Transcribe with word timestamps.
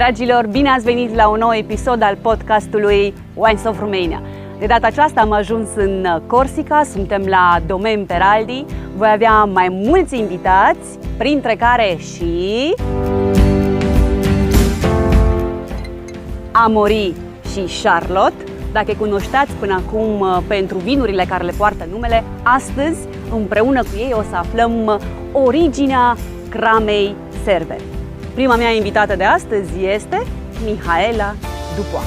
Dragilor, 0.00 0.46
bine 0.46 0.68
ați 0.68 0.84
venit 0.84 1.14
la 1.14 1.28
un 1.28 1.38
nou 1.38 1.52
episod 1.52 2.02
al 2.02 2.16
podcastului 2.22 3.14
Wines 3.34 3.64
of 3.64 3.78
Romania. 3.78 4.22
De 4.58 4.66
data 4.66 4.86
aceasta 4.86 5.20
am 5.20 5.32
ajuns 5.32 5.68
în 5.76 6.06
Corsica, 6.26 6.82
suntem 6.82 7.22
la 7.26 7.58
Domen 7.66 8.04
Peraldi. 8.04 8.64
Voi 8.96 9.08
avea 9.12 9.44
mai 9.44 9.68
mulți 9.68 10.18
invitați, 10.18 10.98
printre 11.16 11.56
care 11.56 11.96
și... 11.96 12.74
Amori 16.52 17.12
și 17.52 17.82
Charlotte. 17.82 18.44
Dacă 18.72 18.92
cunoșteați 18.98 19.52
până 19.52 19.82
acum 19.86 20.20
uh, 20.20 20.38
pentru 20.46 20.78
vinurile 20.78 21.24
care 21.28 21.44
le 21.44 21.52
poartă 21.56 21.86
numele, 21.90 22.24
astăzi, 22.42 22.98
împreună 23.34 23.82
cu 23.82 23.96
ei, 23.96 24.12
o 24.12 24.22
să 24.22 24.36
aflăm 24.36 24.86
uh, 24.86 24.96
originea 25.32 26.16
cramei 26.48 27.14
serbe. 27.44 27.76
Prima 28.34 28.56
mea 28.56 28.70
invitată 28.70 29.16
de 29.16 29.24
astăzi 29.24 29.84
este 29.94 30.22
Mihaela 30.64 31.34
Dupoa. 31.76 32.02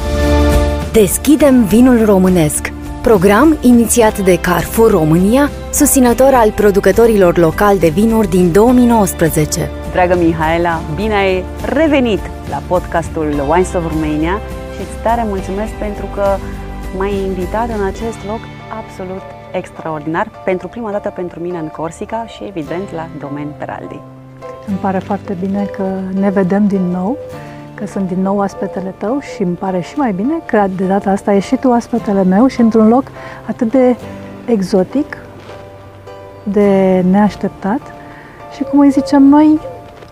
Deschidem 0.91 1.63
vinul 1.63 2.05
românesc. 2.05 2.71
Program 3.01 3.57
inițiat 3.61 4.19
de 4.19 4.39
Carrefour 4.39 4.91
România, 4.91 5.49
susținător 5.71 6.33
al 6.33 6.51
producătorilor 6.51 7.37
locali 7.37 7.79
de 7.79 7.87
vinuri 7.87 8.29
din 8.29 8.51
2019. 8.51 9.69
Dragă 9.91 10.15
Mihaela, 10.15 10.79
bine 10.95 11.13
ai 11.13 11.43
revenit 11.65 12.19
la 12.49 12.61
podcastul 12.67 13.45
Wines 13.49 13.73
of 13.73 13.87
Romania 13.87 14.39
și 14.75 14.81
îți 14.81 15.03
tare 15.03 15.23
mulțumesc 15.25 15.71
pentru 15.71 16.05
că 16.13 16.37
m-ai 16.97 17.13
invitat 17.13 17.69
în 17.77 17.85
acest 17.85 18.17
loc 18.27 18.39
absolut 18.83 19.23
extraordinar, 19.51 20.27
pentru 20.45 20.67
prima 20.67 20.91
dată 20.91 21.09
pentru 21.09 21.39
mine 21.39 21.57
în 21.57 21.67
Corsica 21.67 22.25
și 22.27 22.43
evident 22.43 22.91
la 22.93 23.07
Domen 23.19 23.53
Peraldi. 23.57 24.12
Îmi 24.67 24.77
pare 24.77 24.97
foarte 24.97 25.37
bine 25.39 25.63
că 25.63 25.83
ne 26.19 26.29
vedem 26.29 26.67
din 26.67 26.81
nou, 26.81 27.17
că 27.73 27.85
sunt 27.85 28.07
din 28.07 28.21
nou 28.21 28.41
aspetele 28.41 28.93
tău 28.97 29.19
și 29.19 29.41
îmi 29.41 29.55
pare 29.55 29.79
și 29.79 29.97
mai 29.97 30.11
bine 30.11 30.33
că 30.45 30.65
de 30.75 30.85
data 30.85 31.11
asta 31.11 31.33
ești 31.33 31.49
și 31.49 31.55
tu 31.55 31.71
aspetele 31.71 32.23
meu 32.23 32.47
și 32.47 32.61
într-un 32.61 32.87
loc 32.87 33.03
atât 33.47 33.71
de 33.71 33.95
exotic, 34.45 35.17
de 36.43 37.01
neașteptat 37.09 37.81
și, 38.55 38.63
cum 38.63 38.79
îi 38.79 38.89
zicem 38.89 39.23
noi, 39.23 39.59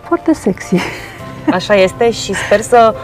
foarte 0.02 0.32
sexy. 0.32 0.76
Așa 1.50 1.74
este 1.74 2.10
și 2.10 2.34
sper 2.34 2.60
să 2.60 2.94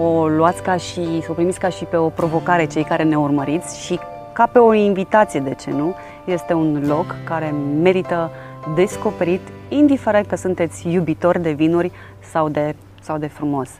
o 0.00 0.28
luați 0.28 0.62
ca 0.62 0.76
și, 0.76 1.20
să 1.22 1.26
o 1.28 1.32
primiți 1.32 1.58
ca 1.58 1.68
și 1.68 1.84
pe 1.84 1.96
o 1.96 2.08
provocare 2.08 2.64
cei 2.66 2.84
care 2.84 3.02
ne 3.02 3.16
urmăriți 3.16 3.84
și 3.84 3.98
ca 4.32 4.48
pe 4.52 4.58
o 4.58 4.74
invitație, 4.74 5.40
de 5.40 5.54
ce 5.54 5.70
nu? 5.70 5.94
Este 6.24 6.52
un 6.52 6.84
loc 6.86 7.16
care 7.24 7.54
merită 7.82 8.30
descoperit, 8.74 9.40
indiferent 9.68 10.26
că 10.26 10.36
sunteți 10.36 10.88
iubitori 10.88 11.42
de 11.42 11.50
vinuri 11.50 11.90
sau 12.30 12.48
de, 12.48 12.74
sau 13.00 13.18
de 13.18 13.26
frumos. 13.26 13.70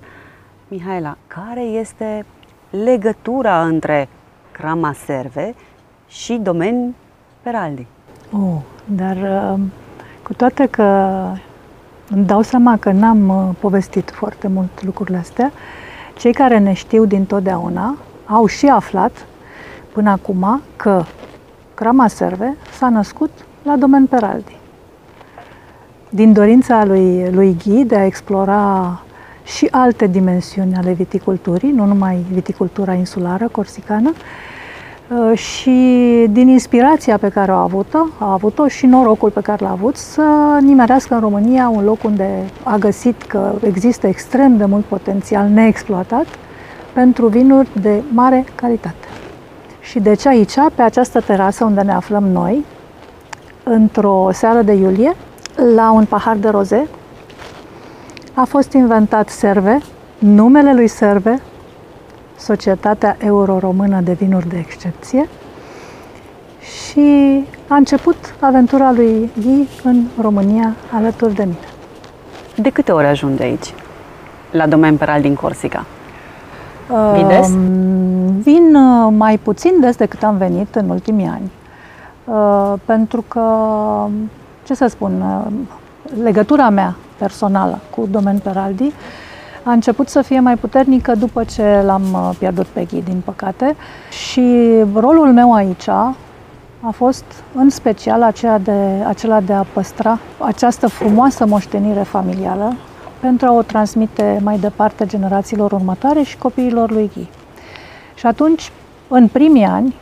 Mihaela, 0.69 1.17
care 1.27 1.61
este 1.61 2.25
legătura 2.71 3.65
între 3.65 4.09
Crama 4.53 4.93
Serve 5.05 5.55
și 6.09 6.33
Domen 6.43 6.95
Peraldi? 7.43 7.87
Oh, 8.33 8.61
dar 8.85 9.17
uh, 9.17 9.61
cu 10.23 10.35
toate 10.35 10.67
că 10.67 10.83
îmi 12.11 12.25
dau 12.25 12.43
seama 12.43 12.77
că 12.77 12.91
n-am 12.91 13.29
uh, 13.29 13.55
povestit 13.61 14.11
foarte 14.11 14.49
mult 14.49 14.85
lucrurile 14.85 15.17
astea, 15.17 15.53
cei 16.17 16.33
care 16.33 16.59
ne 16.59 16.73
știu 16.73 17.05
din 17.05 17.25
totdeauna 17.25 17.97
au 18.27 18.47
și 18.47 18.67
aflat 18.67 19.27
până 19.93 20.11
acum 20.11 20.61
că 20.77 21.03
Crama 21.75 22.09
Serve 22.09 22.57
s-a 22.73 22.89
născut 22.89 23.31
la 23.63 23.77
Domen 23.77 24.07
Peraldi 24.07 24.58
din 26.11 26.33
dorința 26.33 26.85
lui, 26.85 27.31
lui 27.31 27.57
Ghi 27.65 27.85
de 27.85 27.97
a 27.97 28.05
explora 28.05 29.03
și 29.45 29.69
alte 29.71 30.07
dimensiuni 30.07 30.75
ale 30.75 30.93
viticulturii, 30.93 31.71
nu 31.71 31.85
numai 31.85 32.25
viticultura 32.33 32.93
insulară, 32.93 33.49
corsicană, 33.53 34.13
uh, 34.13 35.39
și 35.39 35.71
din 36.31 36.49
inspirația 36.49 37.19
pe 37.19 37.29
care 37.29 37.51
a 37.51 37.55
avut-o, 37.55 38.07
a 38.19 38.33
avut-o 38.33 38.69
și 38.69 38.87
norocul 38.87 39.31
pe 39.31 39.41
care 39.41 39.65
l-a 39.65 39.71
avut 39.71 39.97
să 39.97 40.23
nimerească 40.61 41.15
în 41.15 41.21
România 41.21 41.69
un 41.69 41.85
loc 41.85 42.05
unde 42.05 42.45
a 42.63 42.77
găsit 42.77 43.23
că 43.23 43.53
există 43.63 44.07
extrem 44.07 44.57
de 44.57 44.65
mult 44.65 44.85
potențial 44.85 45.49
neexploatat 45.49 46.27
pentru 46.93 47.27
vinuri 47.27 47.69
de 47.81 48.03
mare 48.13 48.45
calitate. 48.55 49.07
Și 49.81 50.01
deci 50.01 50.27
aici, 50.27 50.55
pe 50.75 50.83
această 50.83 51.21
terasă 51.21 51.65
unde 51.65 51.81
ne 51.81 51.93
aflăm 51.93 52.25
noi, 52.25 52.65
într-o 53.63 54.29
seară 54.33 54.63
de 54.63 54.73
iulie, 54.73 55.17
la 55.75 55.91
un 55.91 56.05
pahar 56.05 56.37
de 56.37 56.49
roze. 56.49 56.89
A 58.35 58.45
fost 58.45 58.73
inventat 58.73 59.29
Serve, 59.29 59.79
numele 60.19 60.75
lui 60.75 60.87
Serve, 60.87 61.41
Societatea 62.37 63.17
Euro-Română 63.19 64.01
de 64.01 64.13
Vinuri 64.13 64.49
de 64.49 64.59
Excepție, 64.59 65.29
și 66.61 67.45
a 67.69 67.75
început 67.75 68.17
aventura 68.41 68.93
lui 68.93 69.31
Ghi 69.41 69.69
în 69.85 70.05
România 70.21 70.75
alături 70.93 71.35
de 71.35 71.43
mine. 71.43 71.69
De 72.57 72.71
câte 72.71 72.93
ori 72.93 73.07
ajunge 73.07 73.43
aici, 73.43 73.75
la 74.51 74.67
Domen 74.67 74.97
Peral 74.97 75.21
din 75.21 75.35
Corsica? 75.35 75.85
Vin 77.15 77.27
des? 77.27 77.51
Vin 78.43 78.75
uh, 78.75 79.13
mai 79.17 79.39
puțin 79.39 79.81
des 79.81 79.97
decât 79.97 80.23
am 80.23 80.37
venit 80.37 80.75
în 80.75 80.89
ultimii 80.89 81.27
ani. 81.27 81.51
Uh, 82.25 82.75
pentru 82.85 83.25
că 83.29 83.45
ce 84.69 84.75
să 84.75 84.87
spun, 84.87 85.21
uh, 85.21 85.53
legătura 86.23 86.69
mea 86.69 86.97
personală 87.19 87.79
cu 87.91 88.09
Domen 88.11 88.39
Peraldi 88.39 88.93
a 89.63 89.73
început 89.73 90.09
să 90.09 90.23
fie 90.23 90.41
mai 90.41 90.57
puternică 90.57 91.15
după 91.15 91.45
ce 91.45 91.83
l-am 91.85 92.03
uh, 92.13 92.31
pierdut 92.39 92.67
pe 92.67 92.85
Ghi, 92.85 93.03
din 93.03 93.23
păcate. 93.25 93.77
Și 94.11 94.69
rolul 94.95 95.33
meu 95.33 95.55
aici 95.55 95.89
a 95.89 96.91
fost 96.93 97.25
în 97.55 97.71
special 97.71 98.23
aceea 98.23 98.59
de, 98.59 99.05
acela 99.07 99.41
de 99.41 99.53
a 99.53 99.63
păstra 99.73 100.19
această 100.39 100.87
frumoasă 100.87 101.47
moștenire 101.47 102.03
familială 102.03 102.75
pentru 103.21 103.47
a 103.47 103.53
o 103.53 103.63
transmite 103.63 104.41
mai 104.43 104.59
departe 104.59 105.07
generațiilor 105.07 105.73
următoare 105.73 106.23
și 106.23 106.39
copiilor 106.39 106.91
lui 106.91 107.11
Ghi. 107.15 107.29
Și 108.15 108.27
atunci, 108.27 108.73
în 109.09 109.29
primii 109.29 109.65
ani, 109.65 109.95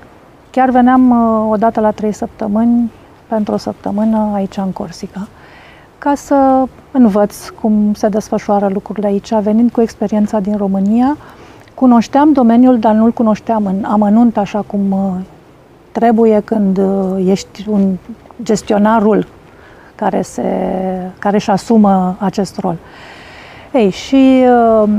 chiar 0.50 0.70
veneam 0.70 1.10
uh, 1.10 1.50
o 1.50 1.56
dată 1.56 1.80
la 1.80 1.90
trei 1.90 2.12
săptămâni 2.12 2.90
pentru 3.28 3.54
o 3.54 3.56
săptămână 3.56 4.30
aici 4.34 4.56
în 4.56 4.70
Corsica, 4.72 5.28
ca 5.98 6.14
să 6.14 6.64
învăț 6.90 7.48
cum 7.48 7.94
se 7.94 8.08
desfășoară 8.08 8.68
lucrurile 8.72 9.06
aici, 9.06 9.34
venind 9.34 9.70
cu 9.70 9.80
experiența 9.80 10.40
din 10.40 10.56
România. 10.56 11.16
Cunoșteam 11.74 12.32
domeniul, 12.32 12.78
dar 12.78 12.94
nu-l 12.94 13.10
cunoșteam 13.10 13.66
în 13.66 13.84
amănunt 13.84 14.36
așa 14.36 14.64
cum 14.66 14.92
uh, 14.92 15.20
trebuie 15.92 16.40
când 16.44 16.78
uh, 16.78 17.26
ești 17.26 17.68
un 17.68 17.96
gestionarul 18.42 19.26
care, 19.94 20.22
se, 20.22 20.42
care 21.18 21.36
își 21.36 21.50
asumă 21.50 22.16
acest 22.18 22.58
rol. 22.58 22.76
Ei, 23.72 23.90
și 23.90 24.44
uh, 24.82 24.90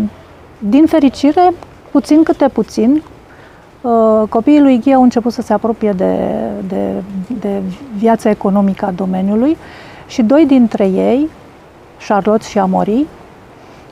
din 0.59 0.85
fericire, 0.85 1.53
puțin 1.91 2.23
câte 2.23 2.47
puțin, 2.47 3.01
Uh, 3.01 3.16
copiii 4.29 4.61
lui 4.61 4.79
Ghia 4.79 4.95
au 4.95 5.01
început 5.01 5.31
să 5.33 5.41
se 5.41 5.53
apropie 5.53 5.91
de, 5.91 6.17
de, 6.67 7.03
de 7.39 7.61
viața 7.97 8.29
economică 8.29 8.85
a 8.85 8.91
domeniului 8.91 9.57
și 10.07 10.21
doi 10.21 10.45
dintre 10.45 10.85
ei, 10.85 11.29
Charlotte 12.07 12.45
și 12.47 12.59
Amori, 12.59 13.05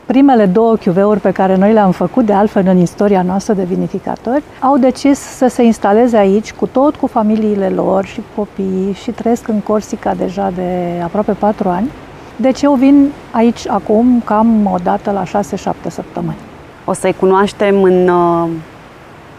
primele 0.05 0.45
două 0.45 0.75
chiuveuri 0.75 1.19
pe 1.19 1.31
care 1.31 1.55
noi 1.55 1.73
le-am 1.73 1.91
făcut 1.91 2.25
de 2.25 2.33
altfel 2.33 2.67
în 2.67 2.77
istoria 2.77 3.21
noastră 3.21 3.53
de 3.53 3.63
vinificatori, 3.63 4.43
au 4.59 4.77
decis 4.77 5.19
să 5.19 5.47
se 5.47 5.63
instaleze 5.63 6.17
aici 6.17 6.53
cu 6.53 6.67
tot 6.67 6.95
cu 6.95 7.07
familiile 7.07 7.69
lor 7.69 8.05
și 8.05 8.21
copiii 8.35 8.93
și 8.93 9.11
trăiesc 9.11 9.47
în 9.47 9.59
Corsica 9.59 10.13
deja 10.13 10.51
de 10.55 11.01
aproape 11.03 11.31
patru 11.31 11.69
ani. 11.69 11.91
Deci 12.35 12.61
eu 12.61 12.73
vin 12.73 13.11
aici 13.31 13.67
acum 13.67 14.21
cam 14.25 14.69
o 14.73 14.77
dată 14.83 15.11
la 15.11 15.41
6-7 15.41 15.45
săptămâni. 15.87 16.37
O 16.85 16.93
să-i 16.93 17.13
cunoaștem 17.13 17.83
în 17.83 18.07
uh, 18.07 18.49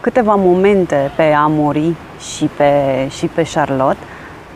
câteva 0.07 0.35
momente 0.35 1.11
pe 1.15 1.23
Amori 1.23 1.95
și 2.19 2.49
pe, 2.57 2.71
și 3.09 3.25
pe 3.25 3.47
Charlotte, 3.53 3.97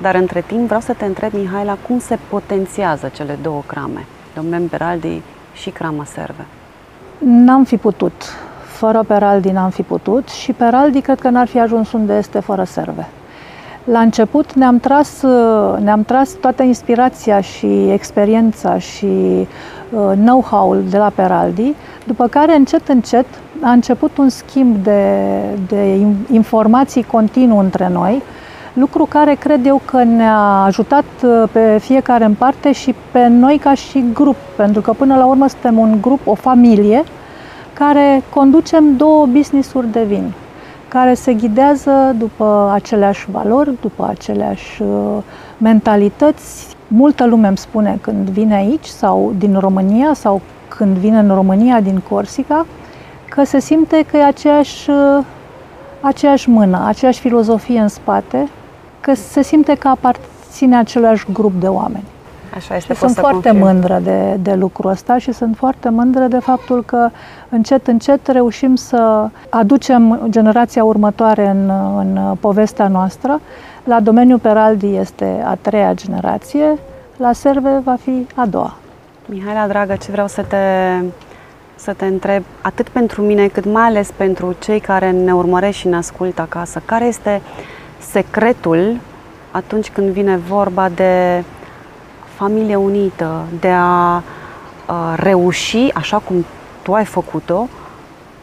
dar 0.02 0.16
între 0.16 0.44
timp 0.48 0.66
vreau 0.66 0.82
să 0.82 0.94
te 0.94 1.06
întreb, 1.06 1.34
Mihaela, 1.34 1.78
cum 1.88 2.00
se 2.00 2.18
potențiază 2.30 3.12
cele 3.14 3.38
două 3.42 3.62
crame, 3.66 4.06
Domnul 4.36 4.68
Peraldi 4.68 5.22
și 5.54 5.70
crama 5.70 6.04
serve? 6.04 6.46
N-am 7.18 7.64
fi 7.64 7.78
putut. 7.78 8.24
Fără 8.66 9.04
Peraldi 9.08 9.50
n-am 9.50 9.70
fi 9.70 9.82
putut 9.82 10.30
și 10.30 10.52
Peraldi 10.52 11.02
cred 11.02 11.20
că 11.20 11.30
n-ar 11.30 11.48
fi 11.48 11.60
ajuns 11.60 11.92
unde 11.92 12.14
este 12.14 12.40
fără 12.40 12.64
serve. 12.64 13.08
La 13.84 14.00
început 14.00 14.54
ne-am 14.54 14.80
tras, 14.80 15.22
ne-am 15.80 16.04
tras 16.04 16.30
toată 16.30 16.64
inspirația 16.64 17.42
și 17.42 17.90
experiența 17.92 18.78
și 18.78 19.06
uh, 19.06 20.12
know-how-ul 20.16 20.84
de 20.90 20.98
la 20.98 21.12
Peraldi, 21.16 21.74
după 22.06 22.28
care 22.28 22.56
încet, 22.56 22.88
încet 22.88 23.26
a 23.62 23.72
început 23.72 24.18
un 24.18 24.30
schimb 24.30 24.84
de, 24.84 25.20
de 25.68 26.06
informații 26.32 27.04
continuu 27.04 27.58
între 27.58 27.90
noi, 27.94 28.22
lucru 28.74 29.06
care 29.06 29.34
cred 29.34 29.66
eu 29.66 29.82
că 29.86 30.04
ne-a 30.04 30.64
ajutat 30.64 31.06
uh, 31.24 31.44
pe 31.52 31.78
fiecare 31.80 32.26
în 32.26 32.34
parte 32.34 32.72
și 32.72 32.96
pe 33.12 33.28
noi 33.28 33.58
ca 33.58 33.74
și 33.74 34.04
grup, 34.14 34.36
pentru 34.56 34.82
că 34.82 34.94
până 34.94 35.16
la 35.16 35.26
urmă 35.26 35.48
suntem 35.48 35.78
un 35.78 35.98
grup, 36.02 36.28
o 36.28 36.34
familie, 36.34 37.04
care 37.74 38.24
conducem 38.30 38.96
două 38.96 39.26
business-uri 39.26 39.92
de 39.92 40.04
vin, 40.04 40.32
care 40.88 41.14
se 41.14 41.34
ghidează 41.34 42.16
după 42.18 42.70
aceleași 42.74 43.28
valori, 43.32 43.72
după 43.82 44.08
aceleași 44.10 44.82
uh, 44.82 45.18
mentalități. 45.58 46.76
Multă 46.88 47.26
lume 47.26 47.48
îmi 47.48 47.58
spune 47.58 47.98
când 48.02 48.30
vine 48.30 48.56
aici 48.56 48.86
sau 48.86 49.34
din 49.38 49.58
România 49.60 50.14
sau 50.14 50.42
când 50.68 50.98
vine 50.98 51.20
în 51.20 51.28
România 51.34 51.80
din 51.80 52.02
Corsica, 52.10 52.66
că 53.34 53.44
se 53.44 53.60
simte 53.60 54.06
că 54.12 54.18
e 54.18 54.24
aceeași, 54.24 54.90
uh, 54.90 55.24
aceeași 56.02 56.50
mână, 56.50 56.84
aceeași 56.88 57.20
filozofie 57.20 57.80
în 57.80 57.88
spate, 57.88 58.48
că 59.00 59.14
se 59.14 59.42
simte 59.42 59.76
că 59.76 59.88
aparține 59.88 60.78
același 60.78 61.26
grup 61.34 61.52
de 61.60 61.68
oameni. 61.68 62.04
Așa 62.56 62.76
este, 62.76 62.94
și 62.94 63.00
sunt 63.00 63.16
foarte 63.16 63.50
confirm. 63.50 63.58
mândră 63.58 64.00
de, 64.04 64.38
de 64.42 64.54
lucrul 64.54 64.90
ăsta 64.90 65.18
și 65.18 65.32
sunt 65.32 65.56
foarte 65.56 65.90
mândră 65.90 66.28
de 66.28 66.40
faptul 66.40 66.84
că 66.84 67.10
încet, 67.50 67.88
încet 67.88 68.28
reușim 68.28 68.76
să 68.76 69.30
aducem 69.50 70.20
generația 70.30 70.84
următoare 70.84 71.48
în, 71.48 71.70
în 71.98 72.36
povestea 72.40 72.88
noastră. 72.88 73.42
La 73.84 74.00
domeniul 74.00 74.40
Peraldi 74.40 74.96
este 74.96 75.44
a 75.46 75.56
treia 75.62 75.94
generație, 75.94 76.78
la 77.18 77.34
Serve 77.34 77.82
va 77.84 77.96
fi 78.02 78.28
a 78.36 78.46
doua. 78.46 78.74
Mihaela, 79.26 79.68
dragă, 79.68 79.96
ce 79.96 80.12
vreau 80.12 80.28
să 80.28 80.42
te, 80.42 80.58
să 81.82 81.94
te 81.94 82.06
întreb, 82.06 82.44
atât 82.62 82.90
pentru 82.90 83.22
mine, 83.22 83.48
cât 83.48 83.66
mai 83.66 83.84
ales 83.84 84.12
pentru 84.16 84.56
cei 84.60 84.80
care 84.80 85.12
ne 85.12 85.34
urmăresc 85.34 85.78
și 85.78 85.88
ne 85.88 85.96
ascultă 85.96 86.42
acasă, 86.42 86.82
care 86.86 87.06
este 87.06 87.42
secretul 88.00 88.98
atunci 89.52 89.90
când 89.90 90.10
vine 90.10 90.38
vorba 90.38 90.90
de 90.90 91.44
familie 92.36 92.76
unită, 92.76 93.46
de 93.60 93.72
a 93.76 94.24
reuși, 95.16 95.90
așa 95.94 96.18
cum 96.18 96.46
tu 96.82 96.94
ai 96.94 97.06
făcut-o, 97.06 97.68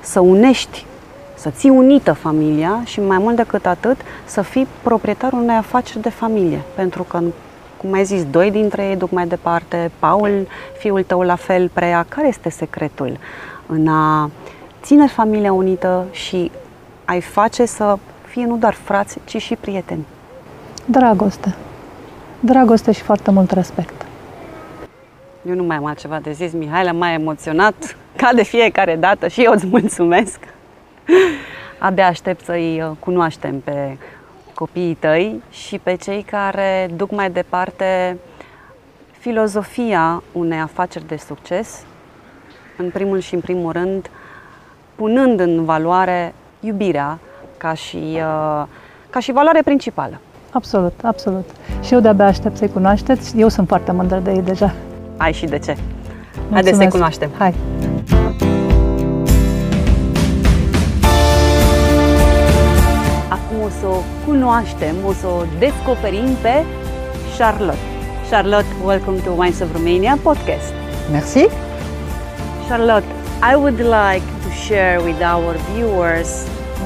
să 0.01 0.21
unești, 0.21 0.87
să 1.35 1.51
ții 1.51 1.71
unită 1.71 2.13
familia 2.13 2.81
și 2.85 3.01
mai 3.01 3.19
mult 3.19 3.37
decât 3.37 3.67
atât, 3.67 3.97
să 4.25 4.43
fii 4.43 4.67
proprietarul 4.83 5.41
unei 5.41 5.57
afaceri 5.57 6.03
de 6.03 6.11
familie. 6.11 6.63
Pentru 6.75 7.03
că, 7.03 7.21
cum 7.79 7.93
ai 7.93 8.05
zis, 8.05 8.25
doi 8.25 8.51
dintre 8.51 8.87
ei 8.87 8.97
duc 8.97 9.11
mai 9.11 9.27
departe, 9.27 9.91
Paul, 9.99 10.47
fiul 10.79 11.03
tău 11.03 11.21
la 11.21 11.35
fel, 11.35 11.71
preia. 11.73 12.07
Care 12.09 12.29
este 12.29 12.51
secretul 12.51 13.19
în 13.67 13.89
a 13.89 14.31
ține 14.83 15.07
familia 15.07 15.53
unită 15.53 16.07
și 16.11 16.51
ai 17.05 17.21
face 17.21 17.65
să 17.65 17.99
fie 18.27 18.45
nu 18.45 18.57
doar 18.57 18.75
frați, 18.75 19.19
ci 19.25 19.37
și 19.37 19.57
prieteni? 19.57 20.07
Dragoste. 20.85 21.55
Dragoste 22.41 22.93
și 22.93 23.03
foarte 23.03 23.31
mult 23.31 23.51
respect. 23.51 24.07
Eu 25.49 25.55
nu 25.55 25.63
mai 25.63 25.77
am 25.77 25.85
altceva 25.85 26.19
de 26.23 26.33
zis, 26.33 26.53
Mihaela 26.53 26.93
m-a 26.93 27.13
emoționat 27.13 27.97
ca 28.17 28.31
de 28.35 28.43
fiecare 28.43 28.97
dată 28.97 29.29
și 29.29 29.43
eu 29.43 29.53
îți 29.53 29.67
mulțumesc. 29.67 30.39
Abia 31.79 32.07
aștept 32.07 32.45
să-i 32.45 32.83
uh, 32.83 32.97
cunoaștem 32.99 33.61
pe 33.61 33.97
copiii 34.59 34.95
tăi 34.95 35.43
și 35.51 35.79
pe 35.79 35.95
cei 35.95 36.23
care 36.23 36.91
duc 36.97 37.11
mai 37.11 37.31
departe 37.31 38.19
filozofia 39.19 40.23
unei 40.33 40.59
afaceri 40.59 41.07
de 41.07 41.17
succes, 41.17 41.85
în 42.77 42.91
primul 42.91 43.19
și 43.19 43.35
în 43.35 43.41
primul 43.41 43.73
rând, 43.73 44.11
punând 44.95 45.41
în 45.41 45.65
valoare 45.65 46.35
iubirea 46.61 47.19
ca 47.57 47.75
și, 47.75 47.97
uh, 47.97 48.67
ca 49.11 49.21
și 49.21 49.33
valoare 49.33 49.63
principală. 49.63 50.21
Absolut, 50.53 51.01
absolut. 51.03 51.49
Și 51.83 51.95
eu 51.95 52.01
de-abia 52.01 52.27
aștept 52.27 52.57
să-i 52.57 52.73
cunoașteți. 52.73 53.39
Eu 53.39 53.49
sunt 53.49 53.69
foarte 53.69 53.93
mândră 53.93 54.19
de 54.19 54.31
ei 54.31 54.43
deja. 54.43 54.75
Ai 55.17 55.33
și 55.33 55.47
de 55.47 55.59
ce. 55.59 55.77
Haideți 56.51 56.77
să-i 56.77 56.89
cunoaștem. 56.89 57.31
Hai. 57.39 57.55
Cunoaștem, 64.49 64.97
o 65.07 65.13
să 65.13 65.27
o 65.27 65.43
descoperim 65.59 66.35
pe 66.43 66.65
Charlotte. 67.37 67.85
Charlotte, 68.29 68.67
welcome 68.85 69.19
to 69.19 69.31
Wines 69.31 69.61
of 69.61 69.73
Romania 69.73 70.19
podcast. 70.23 70.73
Merci. 71.11 71.47
Charlotte, 72.67 73.07
I 73.53 73.55
would 73.55 73.79
like 73.79 74.27
to 74.45 74.51
share 74.67 75.01
with 75.03 75.21
our 75.35 75.57
viewers 75.73 76.31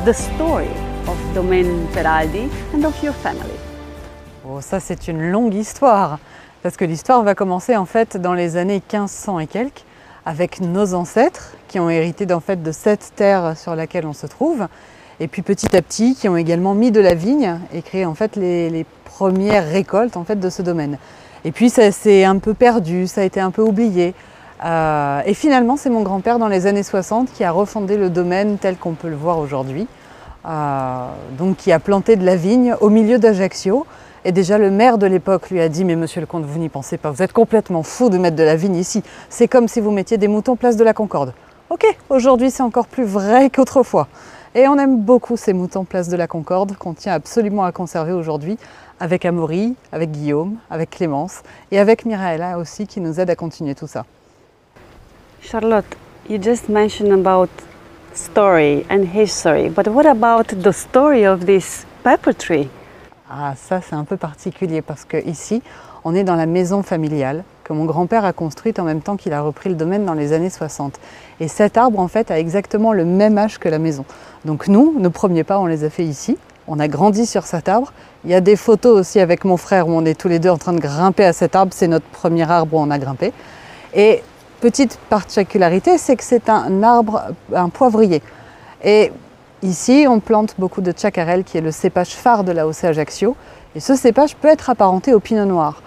the 0.05 0.13
story 0.13 0.73
of 1.07 1.17
Domaine 1.35 1.73
Feraldi 1.95 2.45
and 2.75 2.85
of 2.85 3.03
your 3.03 3.15
family. 3.15 3.59
Oh, 4.49 4.61
ça 4.61 4.81
c'est 4.81 5.09
une 5.09 5.31
longue 5.31 5.55
histoire, 5.55 6.19
parce 6.63 6.77
que 6.77 6.85
l'histoire 6.85 7.23
va 7.23 7.35
commencer 7.35 7.77
en 7.77 7.87
fait 7.87 8.17
dans 8.17 8.35
les 8.35 8.57
années 8.57 8.83
1500 8.93 9.39
et 9.39 9.47
quelques, 9.47 9.85
avec 10.25 10.61
nos 10.61 10.95
ancêtres 10.95 11.55
qui 11.69 11.79
ont 11.79 11.91
hérité 11.91 12.33
en 12.33 12.41
fait 12.41 12.61
de 12.63 12.73
cette 12.73 13.13
terre 13.15 13.57
sur 13.57 13.77
laquelle 13.77 14.07
on 14.07 14.15
se 14.15 14.27
trouve, 14.27 14.67
et 15.23 15.29
puis 15.29 15.43
petit 15.43 15.77
à 15.77 15.83
petit 15.83 16.17
qui 16.17 16.29
ont 16.29 16.37
également 16.37 16.75
mis 16.75 16.91
de 16.91 17.01
la 17.01 17.15
vigne 17.15 17.59
et 17.73 17.81
créé 17.81 18.05
en 18.05 18.15
fait 18.15 18.37
les, 18.37 18.85
premières 19.05 19.69
récoltes 19.69 20.17
en 20.17 20.25
fait 20.25 20.41
de 20.41 20.49
ce 20.49 20.63
domaine. 20.63 20.97
Et 21.45 21.53
puis 21.53 21.69
ça 21.69 21.93
s'est 21.93 22.25
un 22.25 22.39
peu 22.39 22.55
perdu, 22.55 23.07
ça 23.07 23.21
a 23.21 23.25
été 23.25 23.41
un 23.41 23.51
peu 23.51 23.63
oublié. 23.63 24.15
Euh, 24.65 25.21
et 25.27 25.35
finalement, 25.35 25.77
c'est 25.77 25.91
mon 25.91 26.01
grand-père 26.01 26.39
dans 26.39 26.49
les 26.49 26.67
années 26.67 26.83
60 26.83 27.31
qui 27.31 27.45
a 27.45 27.53
refondé 27.53 27.99
le 27.99 28.09
domaine 28.09 28.57
tel 28.57 28.77
qu'on 28.77 28.95
peut 28.95 29.11
le 29.11 29.15
voir 29.15 29.39
aujourd'hui. 29.39 29.87
Euh, 30.49 31.07
donc 31.39 31.59
qui 31.59 31.71
a 31.71 31.79
planté 31.79 32.17
de 32.17 32.25
la 32.25 32.37
vigne 32.37 32.75
au 32.81 32.89
milieu 32.89 33.19
d'Ajaccio. 33.19 33.87
Et 34.25 34.33
déjà 34.33 34.57
le 34.57 34.71
maire 34.71 34.99
de 34.99 35.07
l'époque 35.07 35.51
lui 35.51 35.61
a 35.61 35.69
dit 35.69 35.85
Mais 35.85 35.95
monsieur 35.95 36.23
le 36.23 36.27
comte, 36.27 36.45
vous 36.45 36.59
n'y 36.59 36.71
pensez 36.71 36.97
pas, 36.97 37.11
vous 37.11 37.23
êtes 37.23 37.35
complètement 37.35 37.83
fou 37.83 38.09
de 38.09 38.19
mettre 38.19 38.37
de 38.37 38.43
la 38.43 38.57
vigne 38.57 38.77
ici. 38.77 39.03
C'est 39.29 39.47
comme 39.47 39.69
si 39.69 39.81
vous 39.81 39.91
mettiez 39.91 40.17
des 40.17 40.29
moutons 40.29 40.57
place 40.57 40.77
de 40.77 40.85
la 40.85 40.95
Concorde. 40.95 41.35
Ok, 41.71 41.87
aujourd'hui 42.09 42.51
c'est 42.51 42.63
encore 42.63 42.87
plus 42.87 43.05
vrai 43.05 43.51
qu'autrefois. 43.51 44.09
Et 44.55 44.69
on 44.69 44.77
aime 44.77 45.01
beaucoup 45.01 45.39
ces 45.39 45.55
moutons 45.55 45.85
place 45.85 46.09
de 46.09 46.17
la 46.17 46.27
Concorde 46.27 46.77
qu'on 46.77 46.93
tient 46.93 47.15
absolument 47.15 47.65
à 47.65 47.73
conserver 47.73 48.13
aujourd'hui 48.13 48.59
avec 49.01 49.25
Amaury, 49.25 49.75
avec 49.93 50.11
Guillaume, 50.11 50.59
avec 50.69 50.91
Clémence 50.91 51.43
et 51.71 51.79
avec 51.79 52.05
Miraela 52.05 52.59
aussi 52.59 52.87
qui 52.87 53.01
nous 53.01 53.19
aide 53.19 53.31
à 53.31 53.35
continuer 53.35 53.75
tout 53.75 53.87
ça. 53.87 54.05
Charlotte, 55.41 55.97
you 56.29 56.39
just 56.39 56.69
mentioned 56.69 57.13
about 57.13 57.49
story 58.13 58.85
and 58.91 59.05
history, 59.15 59.71
but 59.71 59.89
what 59.89 60.07
about 60.07 60.55
the 60.55 60.73
story 60.73 61.27
of 61.27 61.47
this 61.47 61.87
pepper 62.05 62.35
tree? 62.35 62.69
Ah, 63.31 63.55
ça 63.57 63.81
c'est 63.81 63.95
un 63.95 64.05
peu 64.05 64.19
particulier 64.19 64.83
parce 64.83 65.07
que 65.07 65.17
ici, 65.27 65.63
on 66.05 66.15
est 66.15 66.25
dans 66.25 66.37
la 66.37 66.47
maison 66.47 66.83
familiale 66.83 67.45
que 67.65 67.73
mon 67.73 67.85
grand-père 67.85 68.25
a 68.25 68.33
construite 68.33 68.79
en 68.79 68.85
même 68.85 69.01
temps 69.01 69.17
qu'il 69.17 69.33
a 69.33 69.41
repris 69.41 69.71
le 69.71 69.77
domaine 69.77 70.05
dans 70.05 70.15
les 70.15 70.33
années 70.33 70.51
60. 70.51 70.99
Et 71.41 71.49
cet 71.49 71.77
arbre 71.77 72.01
en 72.01 72.09
fait 72.09 72.31
a 72.31 72.39
exactement 72.39 72.93
le 72.93 73.05
même 73.05 73.39
âge 73.39 73.59
que 73.59 73.69
la 73.69 73.79
maison. 73.79 74.05
Donc 74.45 74.69
nous, 74.69 74.99
nos 74.99 75.11
premiers 75.11 75.45
pas, 75.45 75.59
on 75.59 75.67
les 75.67 75.85
a 75.85 75.91
fait 75.91 76.05
ici. 76.05 76.37
On 76.69 76.79
a 76.79 76.89
grandi 76.89 77.27
sur 77.27 77.45
cet 77.45 77.69
arbre. 77.69 77.93
Il 78.25 78.31
y 78.31 78.35
a 78.35 78.41
des 78.41 78.57
photos 78.57 78.99
aussi 78.99 79.21
avec 79.21 79.45
mon 79.45 79.57
frère 79.57 79.89
où 79.89 79.93
on 79.93 80.05
est 80.05 80.19
tous 80.19 80.29
les 80.29 80.39
deux 80.39 80.51
en 80.51 80.59
train 80.59 80.73
de 80.73 80.81
grimper 80.81 81.25
à 81.25 81.33
cet 81.33 81.57
arbre. 81.57 81.73
C'est 81.75 81.89
notre 81.89 82.07
premier 82.07 82.49
arbre 82.49 82.77
où 82.77 82.81
on 82.81 82.91
a 82.91 82.99
grimpé. 82.99 83.33
Et 83.95 84.23
petite 84.61 84.99
particularité, 85.11 85.99
c'est 85.99 86.17
que 86.17 86.25
c'est 86.25 86.49
un 86.49 86.83
arbre, 86.83 87.23
un 87.55 87.69
poivrier. 87.69 88.23
Et 88.85 89.13
ici, 89.63 90.07
on 90.09 90.21
plante 90.21 90.55
beaucoup 90.59 90.81
de 90.81 90.93
chacarelle, 90.97 91.45
qui 91.45 91.59
est 91.59 91.63
le 91.63 91.73
cépage 91.73 92.11
phare 92.11 92.45
de 92.45 92.53
la 92.53 92.67
Haussée 92.67 92.87
Ajaccio. 92.87 93.37
Et 93.75 93.81
ce 93.81 93.97
cépage 93.97 94.37
peut 94.37 94.49
être 94.49 94.71
apparenté 94.71 95.15
au 95.15 95.21
pinot 95.21 95.45
noir. 95.45 95.83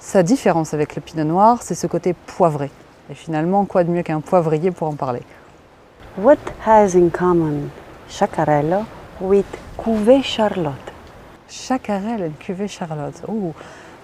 Sa 0.00 0.22
différence 0.22 0.74
avec 0.74 0.96
le 0.96 1.02
pinot 1.02 1.24
noir, 1.24 1.62
c'est 1.62 1.74
ce 1.74 1.86
côté 1.86 2.14
poivré. 2.26 2.70
Et 3.10 3.14
finalement, 3.14 3.64
quoi 3.64 3.84
de 3.84 3.90
mieux 3.90 4.02
qu'un 4.02 4.20
poivrier 4.20 4.70
pour 4.70 4.88
en 4.88 4.94
parler? 4.94 5.22
What 6.18 6.36
has 6.64 6.96
in 6.96 7.10
common 7.10 7.68
chacarelle 8.08 8.84
with 9.20 9.46
cuvée 9.78 10.22
Charlotte 10.22 10.92
Chacarelle 11.48 12.22
et 12.22 12.44
cuvée 12.44 12.68
Charlotte. 12.68 13.22
Oh, 13.28 13.52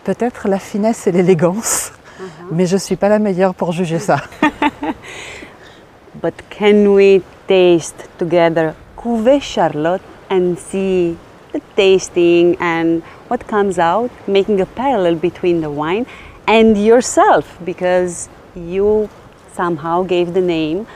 peut-être 0.04 0.48
la 0.48 0.58
finesse 0.58 1.06
et 1.06 1.12
l'élégance. 1.12 1.92
Uh-huh. 2.20 2.24
Mais 2.52 2.66
je 2.66 2.74
ne 2.74 2.80
suis 2.80 2.96
pas 2.96 3.08
la 3.08 3.18
meilleure 3.18 3.54
pour 3.54 3.72
juger 3.72 3.98
ça. 3.98 4.18
But 6.22 6.34
can 6.50 6.94
we 6.94 7.22
taste 7.48 8.08
together 8.18 8.74
Cuvée 8.96 9.40
Charlotte 9.40 10.02
and 10.30 10.54
see 10.56 11.16
the 11.52 11.60
tasting 11.74 12.56
and 12.60 13.02
what 13.28 13.38
comes 13.48 13.78
out, 13.78 14.10
making 14.28 14.60
a 14.60 14.66
parallel 14.66 15.16
between 15.16 15.60
the 15.60 15.70
wine 15.70 16.06
and 16.46 16.76
yourself? 16.76 17.58
Because 17.64 18.28
you 18.54 19.08
somehow 19.56 20.04
gave 20.04 20.32
the 20.34 20.40
name 20.40 20.86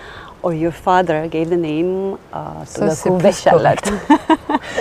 or 0.43 0.53
your 0.55 0.73
father 0.73 1.29
gave 1.29 1.49
the 1.49 1.57
name 1.57 2.17
uh, 2.33 2.65
to 2.65 2.67
Ça, 2.67 2.89
the 2.89 3.33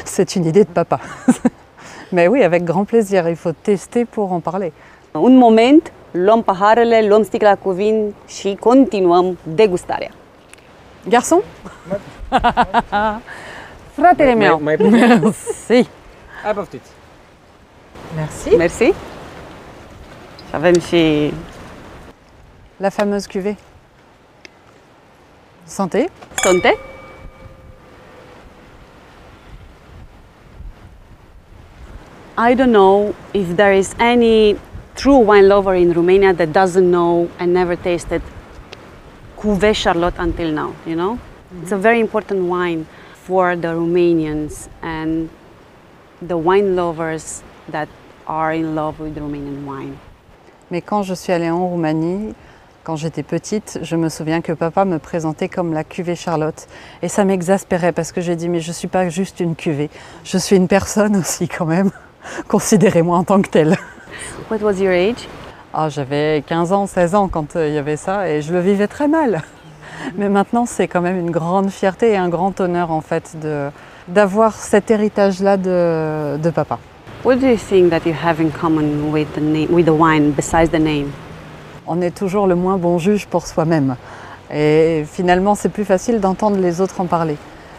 c'est 0.05 0.35
une 0.35 0.45
idée 0.45 0.63
de 0.63 0.69
papa. 0.69 0.99
Mais 2.11 2.27
oui, 2.27 2.43
avec 2.43 2.63
grand 2.63 2.85
plaisir, 2.85 3.27
il 3.27 3.35
faut 3.35 3.51
tester 3.51 4.05
pour 4.05 4.31
en 4.31 4.39
parler. 4.39 4.71
Un 5.13 5.37
moment, 5.37 5.81
luăm 6.11 6.41
paharele, 6.43 7.07
luăm 7.07 7.23
sticla 7.23 7.55
cu 7.55 7.71
vin 7.71 8.13
și 8.27 8.57
continuăm 8.59 9.37
degustarea. 9.43 10.09
Garçon? 11.09 11.41
Fratele 13.91 14.33
meu! 14.33 14.59
Mai, 14.61 14.75
mai 14.79 15.17
Merci! 15.69 15.87
Poftiți! 16.55 16.89
Merci! 18.15 18.57
Merci! 18.57 18.93
Și 20.47 20.53
avem 20.55 20.79
și... 20.79 21.33
La 22.77 22.89
fameuse 22.89 23.27
cuvée. 23.31 23.57
Santé. 25.65 26.09
Santé. 26.43 26.77
I 32.37 32.53
don't 32.53 32.71
know 32.71 33.15
if 33.33 33.55
there 33.55 33.73
is 33.73 33.95
any 33.99 34.59
true 34.95 35.17
wine 35.17 35.47
lover 35.47 35.75
in 35.75 35.93
Romania 35.93 36.33
that 36.33 36.51
doesn't 36.53 36.89
know 36.89 37.29
and 37.39 37.53
never 37.53 37.75
tasted 37.75 38.21
Cuvée 39.37 39.73
Charlotte 39.73 40.15
until 40.17 40.51
now, 40.51 40.75
you 40.85 40.95
know? 40.95 41.17
It's 41.61 41.71
a 41.71 41.77
very 41.77 41.99
important 41.99 42.43
wine 42.43 42.85
for 43.13 43.55
the 43.55 43.69
Romanians 43.69 44.67
and 44.81 45.29
the 46.21 46.37
wine 46.37 46.75
lovers 46.75 47.41
that 47.69 47.87
are 48.27 48.53
in 48.53 48.75
love 48.75 48.99
with 48.99 49.17
Romanian 49.17 49.65
wine. 49.65 49.97
Mais 50.69 50.81
quand 50.81 51.03
je 51.03 51.13
suis 51.13 51.31
allée 51.31 51.49
en 51.49 51.67
Roumanie, 51.67 52.33
quand 52.85 52.95
j'étais 52.95 53.23
petite, 53.23 53.79
je 53.81 53.95
me 53.95 54.09
souviens 54.09 54.41
que 54.41 54.51
papa 54.53 54.85
me 54.85 54.99
présentait 54.99 55.49
comme 55.49 55.73
la 55.73 55.83
cuvée 55.83 56.15
Charlotte. 56.15 56.67
Et 57.01 57.07
ça 57.09 57.25
m'exaspérait 57.25 57.91
parce 57.91 58.11
que 58.11 58.21
j'ai 58.21 58.35
dit, 58.35 58.47
mais 58.47 58.59
je 58.59 58.67
ne 58.69 58.73
suis 58.73 58.87
pas 58.87 59.09
juste 59.09 59.39
une 59.39 59.55
cuvée, 59.55 59.89
je 60.23 60.37
suis 60.37 60.55
une 60.55 60.67
personne 60.67 61.15
aussi 61.17 61.47
quand 61.47 61.65
même. 61.65 61.89
Considérez-moi 62.47 63.17
en 63.17 63.23
tant 63.23 63.41
que 63.41 63.49
telle. 63.49 63.75
What 64.51 64.59
was 64.61 64.73
your 64.73 64.91
age? 64.93 65.27
Ah, 65.73 65.89
J'avais 65.89 66.43
15 66.47 66.71
ans, 66.73 66.85
16 66.85 67.15
ans 67.15 67.27
quand 67.27 67.55
euh, 67.55 67.67
il 67.67 67.73
y 67.73 67.77
avait 67.79 67.97
ça 67.97 68.29
et 68.29 68.43
je 68.43 68.53
le 68.53 68.59
vivais 68.59 68.87
très 68.87 69.07
mal. 69.07 69.41
Mais 70.17 70.29
maintenant, 70.29 70.67
c'est 70.67 70.87
quand 70.87 71.01
même 71.01 71.17
une 71.19 71.31
grande 71.31 71.71
fierté 71.71 72.11
et 72.11 72.17
un 72.17 72.29
grand 72.29 72.59
honneur 72.61 72.91
en 72.91 73.01
fait 73.01 73.35
de- 73.41 73.69
d'avoir 74.07 74.53
cet 74.53 74.91
héritage-là 74.91 75.57
de, 75.57 76.37
de 76.37 76.49
papa. 76.51 76.77
What 77.23 77.37
do 77.37 77.47
you 77.47 77.57
think 77.57 77.89
that 77.89 78.01
you 78.07 78.13
have 78.23 78.39
in 78.39 78.49
common 78.51 79.11
with 79.11 79.33
the, 79.33 79.41
na- 79.41 79.65
with 79.73 79.87
the 79.87 79.89
wine 79.97 80.29
besides 80.31 80.69
the 80.69 80.79
name? 80.79 81.07
On 81.87 82.01
est 82.01 82.15
toujours 82.15 82.47
le 82.47 82.55
moins 82.55 82.77
bon 82.77 82.97
juge 82.97 83.27
pour 83.27 83.45
soi-même. 83.45 83.95
Et 84.53 85.05
finalement, 85.11 85.55
c'est 85.55 85.69
plus 85.69 85.85
facile 85.85 86.19
d'entendre 86.19 86.57
les 86.57 86.81
autres 86.81 87.01
en 87.01 87.05
parler. 87.05 87.37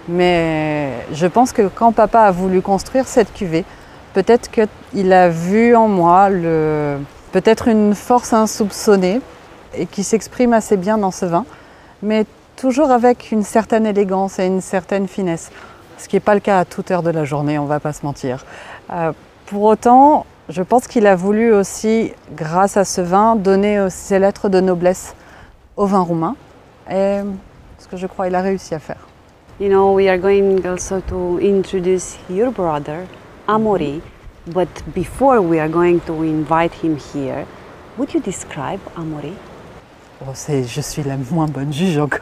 Mais 0.08 0.90
je 1.12 1.26
pense 1.26 1.52
que 1.52 1.68
quand 1.68 1.92
papa 1.92 2.20
a 2.20 2.30
voulu 2.30 2.62
construire 2.62 3.06
cette 3.06 3.32
cuvée, 3.32 3.64
peut-être 4.14 4.50
qu'il 4.50 5.12
a 5.12 5.28
vu 5.28 5.75
en 5.75 5.88
moi 5.88 6.28
peut-être 7.32 7.68
une 7.68 7.94
force 7.94 8.32
insoupçonnée 8.32 9.20
et 9.75 9.86
qui 9.86 10.04
s'exprime 10.04 10.52
assez 10.52 10.76
bien 10.76 10.96
dans 10.96 11.10
ce 11.10 11.26
vin, 11.26 11.44
mais 12.02 12.25
toujours 12.56 12.90
avec 12.90 13.30
une 13.32 13.42
certaine 13.42 13.84
élégance 13.84 14.38
et 14.38 14.46
une 14.46 14.60
certaine 14.60 15.08
finesse. 15.08 15.50
Ce 15.98 16.08
qui 16.08 16.16
n'est 16.16 16.20
pas 16.20 16.34
le 16.34 16.40
cas 16.40 16.60
à 16.60 16.64
toute 16.64 16.90
heure 16.90 17.02
de 17.02 17.10
la 17.10 17.25
journée, 17.25 17.58
on 17.58 17.64
ne 17.64 17.68
va 17.68 17.80
pas 17.80 17.92
se 17.92 18.04
mentir. 18.04 18.44
Euh, 18.92 19.12
pour 19.46 19.62
autant, 19.62 20.25
je 20.48 20.62
pense 20.62 20.86
qu'il 20.86 21.06
a 21.06 21.16
voulu 21.16 21.52
aussi, 21.52 22.12
grâce 22.34 22.76
à 22.76 22.84
ce 22.84 23.00
vin, 23.00 23.36
donner 23.36 23.88
ses 23.90 24.18
lettres 24.18 24.48
de 24.48 24.60
noblesse 24.60 25.14
au 25.76 25.86
vin 25.86 26.00
roumain. 26.00 26.36
Et 26.90 27.18
ce 27.78 27.88
que 27.88 27.96
je 27.96 28.06
crois 28.06 28.28
il 28.28 28.34
a 28.34 28.40
réussi 28.40 28.74
à 28.74 28.78
faire. 28.78 29.06
You 29.58 29.68
know, 29.68 29.94
we 29.94 30.06
are 30.08 30.18
going 30.18 30.60
also 30.66 31.00
to 31.08 31.38
introduce 31.40 32.16
your 32.30 32.50
brother, 32.52 33.06
Amori. 33.48 34.02
But 34.46 34.68
before 34.94 35.40
we 35.40 35.58
are 35.58 35.68
going 35.68 35.98
to 36.06 36.22
invite 36.22 36.72
him 36.82 36.96
here, 37.14 37.46
would 37.98 38.12
you 38.14 38.20
describe 38.20 38.80
Amori? 38.96 39.32
Oh, 40.20 40.30
c'est- 40.34 40.64
je 40.64 40.80
suis 40.80 41.02
la 41.02 41.16
moins 41.30 41.46
bonne 41.48 41.72
juge 41.72 41.98
encore. 41.98 42.20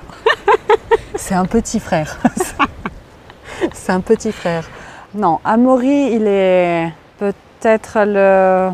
c'est 1.17 1.35
un 1.35 1.45
petit 1.45 1.81
frère. 1.81 2.19
c'est 3.73 3.93
un 3.93 4.01
petit 4.01 4.33
frère. 4.33 4.69
Non, 5.15 5.41
Amaury, 5.45 6.13
il 6.15 6.27
est 6.27 6.93
le- 7.97 8.71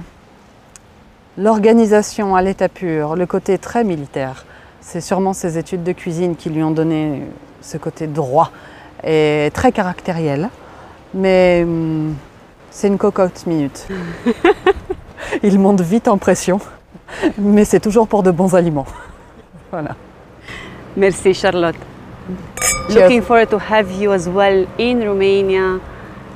l'organisation 1.38 2.34
à 2.34 2.42
l'état 2.42 2.68
pur, 2.68 3.16
le 3.16 3.26
côté 3.26 3.58
très 3.58 3.84
militaire. 3.84 4.44
C'est 4.80 5.00
sûrement 5.00 5.32
ses 5.32 5.58
études 5.58 5.82
de 5.84 5.92
cuisine 5.92 6.36
qui 6.36 6.50
lui 6.50 6.62
ont 6.62 6.70
donné 6.70 7.22
ce 7.60 7.76
côté 7.76 8.06
droit 8.06 8.50
et 9.04 9.50
très 9.54 9.72
caractériel. 9.72 10.48
Mais 11.14 11.62
hum, 11.64 12.14
c'est 12.70 12.88
une 12.88 12.98
cocotte 12.98 13.46
minute. 13.46 13.86
il 15.42 15.58
monte 15.58 15.80
vite 15.80 16.08
en 16.08 16.18
pression, 16.18 16.60
mais 17.38 17.64
c'est 17.64 17.80
toujours 17.80 18.08
pour 18.08 18.22
de 18.22 18.30
bons 18.30 18.54
aliments. 18.54 18.86
Voilà. 19.70 19.94
Merci, 20.96 21.34
Charlotte. 21.34 21.76
Cheers. 22.88 23.02
Looking 23.02 23.22
forward 23.22 23.48
to 23.50 23.58
have 23.58 23.90
you 23.92 24.12
as 24.12 24.28
well 24.28 24.66
in 24.78 25.00
Romania 25.06 25.78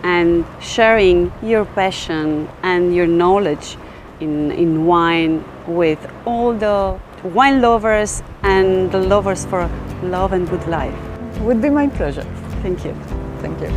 and 0.04 0.44
sharing 0.61 1.32
your 1.42 1.64
passion 1.64 2.49
and 2.62 2.94
your 2.94 3.06
knowledge 3.06 3.76
in, 4.20 4.52
in 4.52 4.84
wine 4.87 5.42
with 5.66 5.99
all 6.26 6.52
the 6.52 6.96
wine 7.32 7.61
lovers 7.62 8.23
and 8.42 8.92
the 8.92 8.99
lovers 8.99 9.46
for 9.46 9.68
love 10.02 10.32
and 10.32 10.49
good 10.49 10.66
life. 10.68 10.94
It 11.37 11.42
Would 11.42 11.61
be 11.62 11.70
my 11.70 11.88
pleasure. 11.88 12.26
Thank 12.62 12.84
you. 12.84 12.94
Thank 13.40 13.61
you. 13.61 13.70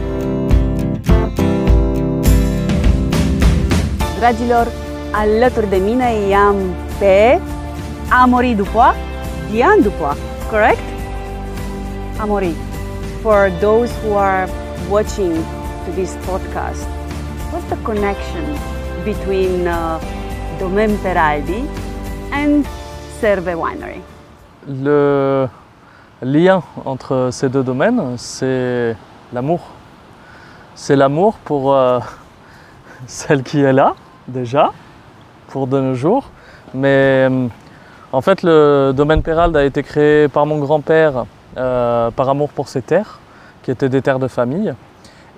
Dragilor, 4.19 4.67
alături 5.11 5.69
de 5.69 5.75
mine 5.75 6.09
i-am 6.29 6.55
pe 6.99 7.39
Amori 8.21 8.53
Dupois, 8.53 8.95
Diane 9.51 9.81
Dupois, 9.81 10.17
correct? 10.49 10.79
Amori, 12.19 12.53
for 13.21 13.51
those 13.59 13.91
who 14.01 14.13
are 14.13 14.49
watching 14.89 15.33
this 15.95 16.15
podcast, 16.25 16.87
what's 17.51 17.65
the 17.69 17.77
connection 17.83 18.45
between 19.05 19.67
uh, 19.67 19.99
Domaine 20.59 20.97
Peraldi 20.97 21.67
and 22.31 22.65
Serve 23.19 23.55
Winery? 23.55 24.01
Le 24.67 25.47
lien 26.21 26.61
entre 26.85 27.29
ces 27.31 27.49
deux 27.49 27.63
domaines, 27.63 28.17
c'est 28.17 28.95
l'amour. 29.33 29.61
C'est 30.75 30.95
l'amour 30.95 31.35
pour 31.43 31.73
euh, 31.73 31.99
celle 33.07 33.43
qui 33.43 33.61
est 33.61 33.73
là, 33.73 33.95
déjà, 34.27 34.71
pour 35.47 35.67
de 35.67 35.79
nos 35.79 35.93
jours. 35.93 36.29
Mais 36.73 37.27
euh, 37.29 37.47
en 38.11 38.21
fait, 38.21 38.43
le 38.43 38.91
domaine 38.95 39.21
Pérald 39.21 39.55
a 39.55 39.63
été 39.63 39.83
créé 39.83 40.27
par 40.27 40.45
mon 40.45 40.59
grand-père 40.59 41.25
euh, 41.57 42.11
par 42.11 42.29
amour 42.29 42.49
pour 42.49 42.67
ses 42.67 42.81
terres, 42.81 43.19
qui 43.63 43.71
étaient 43.71 43.89
des 43.89 44.01
terres 44.01 44.19
de 44.19 44.27
famille. 44.27 44.73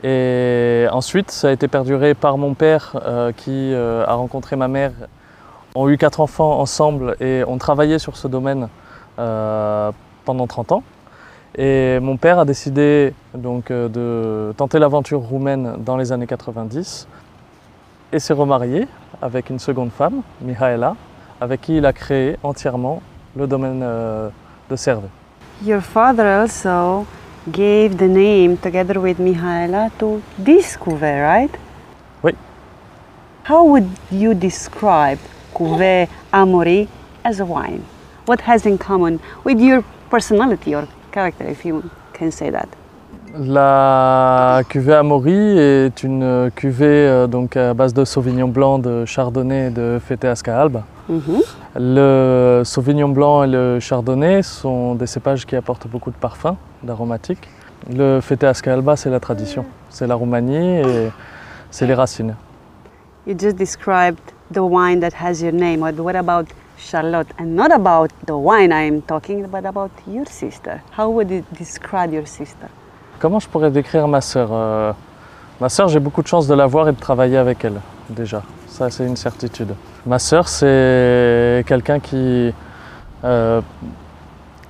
Et 0.03 0.87
ensuite, 0.91 1.31
ça 1.31 1.49
a 1.49 1.51
été 1.51 1.67
perduré 1.67 2.13
par 2.13 2.37
mon 2.37 2.53
père 2.53 2.95
euh, 3.05 3.31
qui 3.33 3.73
euh, 3.73 4.05
a 4.05 4.13
rencontré 4.13 4.55
ma 4.55 4.67
mère, 4.67 4.91
ont 5.75 5.89
eu 5.89 5.97
quatre 5.97 6.21
enfants 6.21 6.59
ensemble 6.59 7.17
et 7.19 7.43
ont 7.45 7.57
travaillé 7.57 7.99
sur 7.99 8.15
ce 8.15 8.27
domaine 8.27 8.69
euh, 9.19 9.91
pendant 10.23 10.47
30 10.47 10.71
ans. 10.71 10.83
Et 11.57 11.99
mon 11.99 12.15
père 12.15 12.39
a 12.39 12.45
décidé 12.45 13.13
donc 13.33 13.71
de 13.71 14.53
tenter 14.55 14.79
l'aventure 14.79 15.19
roumaine 15.19 15.75
dans 15.79 15.97
les 15.97 16.11
années 16.11 16.27
90 16.27 17.07
et 18.13 18.19
s'est 18.19 18.33
remarié 18.33 18.87
avec 19.21 19.49
une 19.49 19.59
seconde 19.59 19.91
femme, 19.91 20.21
Mihaela, 20.41 20.95
avec 21.41 21.61
qui 21.61 21.77
il 21.77 21.85
a 21.85 21.91
créé 21.91 22.37
entièrement 22.43 23.01
le 23.35 23.47
domaine 23.47 23.81
de 23.81 24.75
Serve. 24.75 25.05
Your 25.65 25.81
father 25.81 26.25
also 26.25 27.05
gave 27.51 27.97
the 27.97 28.07
name 28.07 28.57
together 28.57 28.99
with 28.99 29.17
Mihaela 29.17 29.91
to 29.99 30.21
this 30.37 30.75
cuvée, 30.77 31.23
right? 31.23 31.51
Oui. 32.21 32.33
How 33.43 33.63
would 33.63 33.89
you 34.11 34.33
describe 34.33 35.19
cuvée 35.53 36.09
Amori 36.33 36.87
as 37.23 37.39
a 37.39 37.45
wine? 37.45 37.85
What 38.25 38.41
has 38.41 38.65
in 38.65 38.77
common 38.77 39.19
with 39.43 39.59
your 39.59 39.83
personality 40.09 40.75
or 40.75 40.87
character, 41.11 41.45
if 41.47 41.65
you 41.65 41.89
can 42.13 42.31
say 42.31 42.49
that? 42.49 42.69
La 43.37 44.63
cuvée 44.67 44.95
Amaury 44.95 45.59
est 45.59 46.01
une 46.01 46.49
cuvée 46.55 46.87
euh, 46.87 47.27
donc 47.27 47.55
à 47.57 47.75
base 47.75 47.93
de 47.93 48.03
Sauvignon 48.03 48.47
blanc, 48.47 48.79
de 48.79 49.05
Chardonnay 49.05 49.67
et 49.67 49.69
de 49.69 49.99
Fete 50.03 50.25
Asca 50.25 50.67
Mhm. 51.07 51.21
Le 51.75 52.63
Sauvignon 52.65 53.09
blanc 53.09 53.43
et 53.43 53.47
le 53.47 53.79
Chardonnay 53.79 54.41
sont 54.41 54.95
des 54.95 55.05
cépages 55.05 55.45
qui 55.45 55.55
apportent 55.55 55.87
beaucoup 55.87 56.09
de 56.09 56.15
parfums, 56.15 56.55
d'aromatiques. 56.81 57.47
Le 57.91 58.19
Fete 58.19 58.45
Asca 58.45 58.73
Alba, 58.73 58.95
c'est 58.95 59.11
la 59.11 59.19
tradition, 59.19 59.63
c'est 59.89 60.07
la 60.07 60.15
Roumanie 60.15 60.79
et 60.79 61.09
c'est 61.69 61.85
les 61.85 61.93
racines. 61.93 62.35
You 63.27 63.35
just 63.37 63.57
described 63.57 64.19
the 64.51 64.59
wine 64.59 65.01
that 65.01 65.13
has 65.13 65.39
your 65.41 65.53
name, 65.53 65.81
but 65.81 65.99
what 65.99 66.15
about 66.15 66.47
Charlotte? 66.79 67.27
And 67.39 67.55
not 67.55 67.71
about 67.71 68.09
the 68.25 68.35
wine 68.35 68.71
I'm 68.71 69.03
talking, 69.03 69.45
but 69.47 69.65
about 69.65 69.91
your 70.07 70.25
sister. 70.25 70.81
How 70.97 71.11
would 71.11 71.29
you 71.29 71.43
describe 71.55 72.11
your 72.11 72.25
sister? 72.25 72.69
Comment 73.19 73.39
je 73.39 73.49
pourrais 73.49 73.69
décrire 73.69 74.07
ma 74.07 74.21
sœur 74.21 74.49
Euh, 74.51 74.93
Ma 75.59 75.67
sœur, 75.67 75.89
j'ai 75.89 75.99
beaucoup 75.99 76.21
de 76.21 76.27
chance 76.27 76.47
de 76.47 76.53
la 76.53 76.65
voir 76.67 76.87
et 76.87 76.93
de 76.93 76.99
travailler 76.99 77.35
avec 77.35 77.65
elle, 77.65 77.81
déjà. 78.09 78.41
Ça, 78.67 78.89
c'est 78.89 79.05
une 79.05 79.17
certitude. 79.17 79.73
Ma 80.05 80.17
sœur, 80.17 80.47
c'est 80.47 81.65
quelqu'un 81.67 81.99
qui 81.99 82.53
euh, 83.25 83.59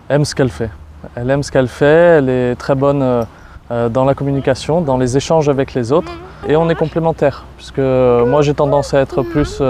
aime 0.09 0.25
ce 0.25 0.33
qu'elle 0.33 0.49
fait. 0.49 0.71
Elle 1.15 1.29
aime 1.29 1.43
ce 1.43 1.51
qu'elle 1.51 1.67
fait, 1.67 2.17
elle 2.17 2.29
est 2.29 2.55
très 2.55 2.73
bonne 2.73 3.03
euh, 3.03 3.89
dans 3.89 4.03
la 4.03 4.15
communication, 4.15 4.81
dans 4.81 4.97
les 4.97 5.15
échanges 5.15 5.47
avec 5.47 5.75
les 5.75 5.91
autres. 5.91 6.11
Et 6.47 6.55
on 6.55 6.67
est 6.71 6.75
complémentaires, 6.75 7.45
puisque 7.55 7.77
moi, 7.77 8.41
j'ai 8.41 8.55
tendance 8.55 8.95
à 8.95 9.01
être 9.01 9.21
plus, 9.21 9.61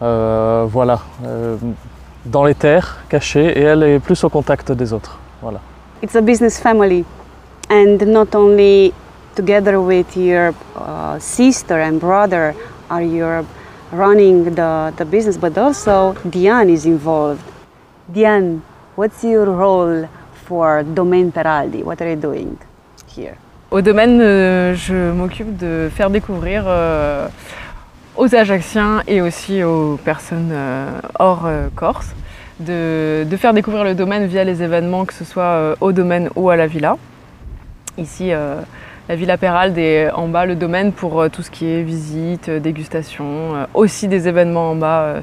voilà, 0.00 0.98
dans 2.26 2.44
les 2.44 2.56
terres, 2.56 2.96
cachée, 3.08 3.46
et 3.46 3.62
elle 3.62 3.84
est 3.84 4.00
plus 4.00 4.24
au 4.24 4.28
contact 4.28 4.72
des 4.72 4.92
autres. 4.92 5.20
Voilà. 5.40 5.60
it's 6.02 6.16
a 6.16 6.20
business 6.20 6.58
family, 6.58 7.04
and 7.70 8.06
not 8.06 8.34
only 8.34 8.92
together 9.36 9.80
with 9.80 10.16
your 10.16 10.54
uh, 10.76 11.18
sister 11.18 11.80
and 11.80 12.00
brother 12.00 12.54
are 12.90 13.02
you 13.02 13.46
running 13.92 14.54
the, 14.54 15.06
business, 15.10 15.36
but 15.36 15.56
also 15.56 16.14
Diane 16.28 16.70
is 16.70 16.84
involved. 16.86 17.42
Diane, 18.12 18.62
what's 18.96 19.22
your 19.24 19.46
role 19.46 20.08
for 20.44 20.82
Domaine 20.82 21.32
Peraldi? 21.32 21.82
What 21.82 22.00
are 22.02 22.10
you 22.10 22.16
doing 22.16 22.58
here? 23.08 23.36
Au 23.70 23.80
domaine, 23.80 24.20
euh, 24.20 24.74
je 24.74 25.12
m'occupe 25.12 25.56
de 25.56 25.88
faire 25.94 26.10
découvrir 26.10 26.64
euh, 26.66 27.28
aux 28.16 28.34
Ajacciens 28.34 29.02
et 29.06 29.20
aussi 29.20 29.62
aux 29.62 29.96
personnes 30.04 30.50
euh, 30.50 30.86
hors 31.20 31.48
Corse, 31.76 32.12
de, 32.58 33.24
faire 33.38 33.54
découvrir 33.54 33.84
le 33.84 33.94
domaine 33.94 34.26
via 34.26 34.42
les 34.42 34.60
événements, 34.60 35.04
que 35.04 35.14
ce 35.14 35.24
soit 35.24 35.76
au 35.80 35.92
domaine 35.92 36.30
ou 36.34 36.50
à 36.50 36.56
la 36.56 36.66
villa. 36.66 36.96
Ici, 38.00 38.32
euh, 38.32 38.62
la 39.10 39.14
Villa 39.14 39.36
Peralde 39.36 39.76
et 39.76 40.08
en 40.14 40.26
bas 40.28 40.46
le 40.46 40.54
domaine 40.54 40.90
pour 40.90 41.28
tout 41.30 41.42
ce 41.42 41.50
qui 41.50 41.66
est 41.66 41.82
visite, 41.82 42.48
dégustation, 42.48 43.66
aussi 43.74 44.08
des 44.08 44.26
événements 44.26 44.70
en 44.70 44.74
bas 44.74 45.16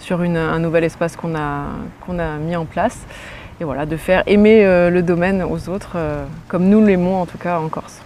sur 0.00 0.20
un 0.20 0.58
nouvel 0.58 0.82
espace 0.82 1.14
qu'on 1.14 1.36
a, 1.36 1.66
qu'on 2.04 2.18
a 2.18 2.36
mis 2.38 2.56
en 2.56 2.64
place. 2.64 2.98
Et 3.60 3.64
voilà, 3.64 3.86
de 3.86 3.96
faire 3.96 4.24
aimer 4.26 4.64
le 4.90 5.00
domaine 5.02 5.44
aux 5.44 5.68
autres, 5.68 5.96
comme 6.48 6.64
nous 6.64 6.84
l'aimons 6.84 7.20
en 7.20 7.26
tout 7.26 7.38
cas 7.38 7.60
en 7.60 7.68
Corse. 7.68 8.00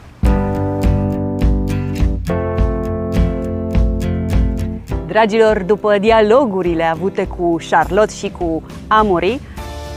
Dragilor, 5.09 5.63
după 5.67 5.99
dialogurile 5.99 6.85
avute 6.85 7.27
cu 7.27 7.57
Charlotte 7.69 8.13
și 8.13 8.31
cu 8.39 8.63
Amori, 8.89 9.41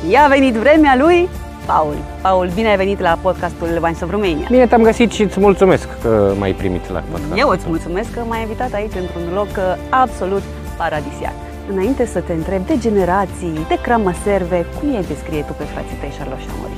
i-a 0.10 0.28
venit 0.28 0.54
vremea 0.54 0.96
lui 0.96 1.30
Paul. 1.66 1.96
Paul, 2.22 2.50
bine 2.56 2.68
ai 2.68 2.78
venit 2.78 3.00
la 3.00 3.18
podcastul 3.22 3.68
Wines 3.84 4.02
of 4.02 4.12
Romania. 4.12 4.48
Bine 4.50 4.66
te-am 4.66 4.82
găsit 4.84 5.12
și 5.12 5.22
îți 5.22 5.40
mulțumesc 5.40 5.88
că 6.02 6.34
m-ai 6.40 6.52
primit 6.52 6.90
la 6.90 7.04
podcast. 7.12 7.40
Eu 7.40 7.50
îți 7.50 7.66
mulțumesc 7.68 8.14
că 8.14 8.20
m-ai 8.28 8.42
invitat 8.42 8.74
aici 8.74 8.96
într-un 9.00 9.34
loc 9.34 9.48
uh, 9.48 9.64
absolut 9.90 10.42
paradisiac. 10.78 11.34
Înainte 11.72 12.06
să 12.06 12.20
te 12.20 12.34
întreb 12.34 12.66
de 12.66 12.78
generații, 12.78 13.66
de 13.68 13.78
crama 13.82 14.14
serve, 14.24 14.66
cum 14.80 14.90
e 14.90 15.04
descrie 15.08 15.42
tu 15.42 15.54
pe 15.54 15.64
frații 15.64 15.98
tăi 16.00 16.14
Charlotte 16.18 16.42
și 16.42 16.48
Amori? 16.56 16.78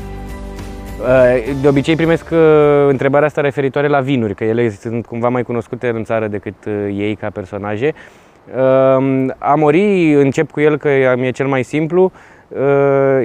Uh, 0.99 1.61
de 1.61 1.67
obicei 1.67 1.95
primesc 1.95 2.25
uh, 2.31 2.39
întrebarea 2.87 3.27
asta 3.27 3.41
referitoare 3.41 3.87
la 3.87 3.99
vinuri, 3.99 4.35
că 4.35 4.43
ele 4.43 4.69
sunt 4.69 5.05
cumva 5.05 5.29
mai 5.29 5.43
cunoscute 5.43 5.87
în 5.87 6.03
țară 6.03 6.27
decât 6.27 6.65
ei 6.87 7.15
ca 7.15 7.29
personaje. 7.29 7.93
Amori, 9.37 10.13
încep 10.13 10.51
cu 10.51 10.59
el 10.59 10.77
că 10.77 10.89
mi-e 11.17 11.31
cel 11.31 11.47
mai 11.47 11.63
simplu, 11.63 12.03
Uh, 12.03 12.32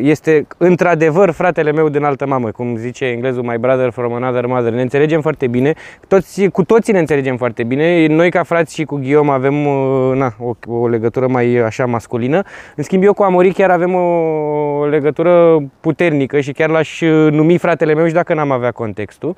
este 0.01 0.47
într-adevăr 0.57 1.31
fratele 1.31 1.73
meu 1.73 1.89
din 1.89 2.05
altă 2.05 2.27
mamă, 2.27 2.51
cum 2.51 2.77
zice 2.77 3.05
englezul 3.05 3.43
my 3.43 3.59
brother 3.59 3.91
from 3.91 4.13
another 4.13 4.47
mother. 4.47 4.73
Ne 4.73 4.83
înțelegem 4.83 5.21
foarte 5.21 5.47
bine, 5.47 5.75
toți, 6.09 6.47
cu 6.47 6.65
toții 6.65 6.93
ne 6.93 6.99
înțelegem 6.99 7.37
foarte 7.37 7.63
bine. 7.63 8.07
Noi 8.07 8.31
ca 8.31 8.43
frați 8.43 8.75
și 8.75 8.85
cu 8.85 8.97
Guillaume 8.97 9.31
avem 9.31 9.67
uh, 9.67 10.17
na, 10.17 10.33
o, 10.39 10.79
o 10.81 10.89
legătură 10.89 11.27
mai 11.27 11.57
așa 11.57 11.87
masculină. 11.87 12.43
În 12.77 12.83
schimb 12.83 13.03
eu 13.03 13.13
cu 13.13 13.23
Amori 13.23 13.53
chiar 13.53 13.71
avem 13.71 13.95
o 13.95 14.87
legătură 14.87 15.59
puternică 15.81 16.41
și 16.41 16.53
chiar 16.53 16.69
l-aș 16.69 17.01
numi 17.31 17.59
fratele 17.59 17.95
meu 17.95 18.07
și 18.07 18.13
dacă 18.13 18.35
n-am 18.35 18.51
avea 18.51 18.71
contextul. 18.71 19.37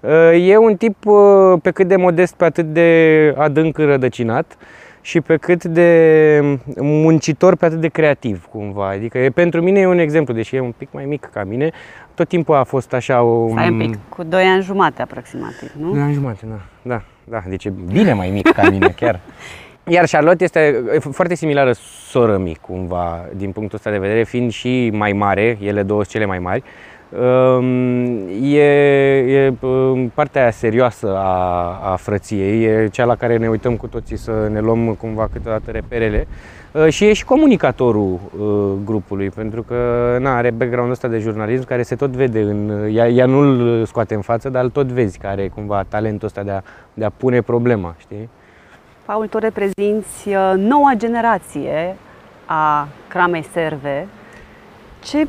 Uh, 0.00 0.48
e 0.48 0.56
un 0.56 0.76
tip 0.76 0.96
pe 1.62 1.70
cât 1.70 1.88
de 1.88 1.96
modest, 1.96 2.34
pe 2.34 2.44
atât 2.44 2.64
de 2.64 3.34
adânc 3.36 3.78
rădăcinat 3.78 4.56
și 5.02 5.20
pe 5.20 5.36
cât 5.36 5.64
de 5.64 6.58
muncitor, 6.76 7.56
pe 7.56 7.64
atât 7.64 7.80
de 7.80 7.88
creativ 7.88 8.44
cumva. 8.44 8.88
Adică 8.88 9.18
e, 9.18 9.30
pentru 9.30 9.62
mine 9.62 9.80
e 9.80 9.86
un 9.86 9.98
exemplu, 9.98 10.34
deși 10.34 10.56
e 10.56 10.60
un 10.60 10.72
pic 10.76 10.88
mai 10.92 11.04
mic 11.04 11.28
ca 11.32 11.44
mine, 11.44 11.70
tot 12.14 12.28
timpul 12.28 12.54
a 12.54 12.64
fost 12.64 12.92
așa 12.92 13.22
o... 13.22 13.48
Stai 13.48 13.68
un 13.68 13.78
pic, 13.78 13.98
cu 14.08 14.22
2 14.22 14.44
ani 14.44 14.62
jumate 14.62 15.02
aproximativ, 15.02 15.72
nu? 15.78 15.92
2 15.92 16.00
ani 16.00 16.12
jumate, 16.12 16.46
da, 16.48 16.60
da, 16.82 17.02
da, 17.24 17.42
deci 17.48 17.64
e 17.64 17.72
bine 17.92 18.12
mai 18.12 18.30
mic 18.30 18.52
ca 18.52 18.70
mine 18.70 18.88
chiar. 18.96 19.20
Iar 19.86 20.04
Charlotte 20.10 20.44
este 20.44 20.84
foarte 20.98 21.34
similară 21.34 21.72
soră 22.08 22.38
mic 22.38 22.58
cumva, 22.58 23.28
din 23.34 23.52
punctul 23.52 23.76
ăsta 23.76 23.90
de 23.90 23.98
vedere, 23.98 24.24
fiind 24.24 24.50
și 24.50 24.90
mai 24.92 25.12
mare, 25.12 25.58
ele 25.60 25.82
două 25.82 26.04
cele 26.04 26.24
mai 26.24 26.38
mari. 26.38 26.62
E, 28.42 28.66
e 29.18 29.52
partea 30.14 30.42
aia 30.42 30.50
serioasă 30.50 31.16
a, 31.16 31.78
a 31.92 31.96
frăției, 31.96 32.64
e 32.64 32.88
cea 32.88 33.04
la 33.04 33.14
care 33.14 33.36
ne 33.36 33.48
uităm 33.48 33.76
cu 33.76 33.86
toții 33.86 34.16
să 34.16 34.48
ne 34.50 34.60
luăm 34.60 34.94
cumva 34.94 35.28
câteodată 35.32 35.70
reperele 35.70 36.26
și 36.88 37.04
e 37.04 37.12
și 37.12 37.24
comunicatorul 37.24 38.20
grupului, 38.84 39.30
pentru 39.30 39.62
că 39.62 39.76
na, 40.20 40.36
are 40.36 40.50
background 40.50 40.90
ăsta 40.90 41.08
de 41.08 41.18
jurnalism 41.18 41.64
care 41.64 41.82
se 41.82 41.94
tot 41.94 42.10
vede, 42.10 42.40
în, 42.40 42.88
ea, 42.92 43.08
ea 43.08 43.26
nu-l 43.26 43.84
scoate 43.84 44.14
în 44.14 44.20
față, 44.20 44.48
dar 44.48 44.64
îl 44.64 44.70
tot 44.70 44.86
vezi, 44.86 45.18
care 45.18 45.32
are 45.32 45.48
cumva 45.48 45.84
talentul 45.88 46.26
ăsta 46.26 46.42
de 46.42 46.50
a, 46.50 46.60
de 46.94 47.04
a 47.04 47.10
pune 47.10 47.40
problema, 47.40 47.94
știi? 47.98 48.28
Paul, 49.04 49.26
tu 49.26 49.38
reprezinți 49.38 50.28
noua 50.56 50.92
generație 50.96 51.96
a 52.46 52.88
cramei 53.08 53.42
serve. 53.42 54.06
Ce 55.02 55.28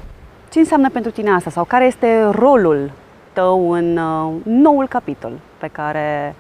ce 0.54 0.60
înseamnă 0.60 0.90
pentru 0.90 1.12
tine 1.12 1.30
asta? 1.32 1.50
Sau 1.50 1.64
care 1.64 1.86
este 1.86 2.30
rolul 2.32 2.92
tău 3.34 3.72
în 3.72 3.98
uh, 3.98 4.34
noul 4.44 4.88
capitol 4.88 5.32
pe 5.58 5.70
care, 5.72 6.36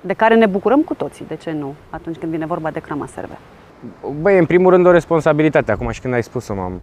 de 0.00 0.12
care 0.12 0.34
ne 0.34 0.46
bucurăm 0.46 0.80
cu 0.80 0.94
toții, 0.94 1.24
de 1.28 1.36
ce 1.36 1.52
nu, 1.52 1.74
atunci 1.90 2.16
când 2.16 2.32
vine 2.32 2.46
vorba 2.46 2.70
de 2.70 2.80
crama 2.80 3.06
serve? 3.06 3.38
Băi, 4.20 4.38
în 4.38 4.46
primul 4.46 4.70
rând 4.70 4.86
o 4.86 4.90
responsabilitate, 4.90 5.72
acum 5.72 5.90
și 5.90 6.00
când 6.00 6.14
ai 6.14 6.22
spus-o, 6.22 6.54
mam. 6.54 6.80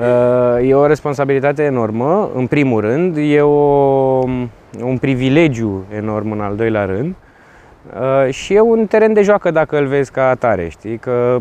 Uh, 0.00 0.68
e 0.68 0.74
o 0.74 0.86
responsabilitate 0.86 1.62
enormă, 1.62 2.30
în 2.34 2.46
primul 2.46 2.80
rând, 2.80 3.16
e 3.16 3.40
o, 3.40 3.52
un 4.82 4.98
privilegiu 5.00 5.84
enorm 5.96 6.30
în 6.30 6.40
al 6.40 6.56
doilea 6.56 6.84
rând. 6.84 7.14
Uh, 8.00 8.32
și 8.32 8.54
e 8.54 8.60
un 8.60 8.86
teren 8.86 9.12
de 9.12 9.22
joacă 9.22 9.50
dacă 9.50 9.78
îl 9.78 9.86
vezi 9.86 10.10
ca 10.10 10.28
atare, 10.28 10.68
știi, 10.68 10.98
că 10.98 11.38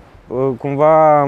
cumva 0.57 1.27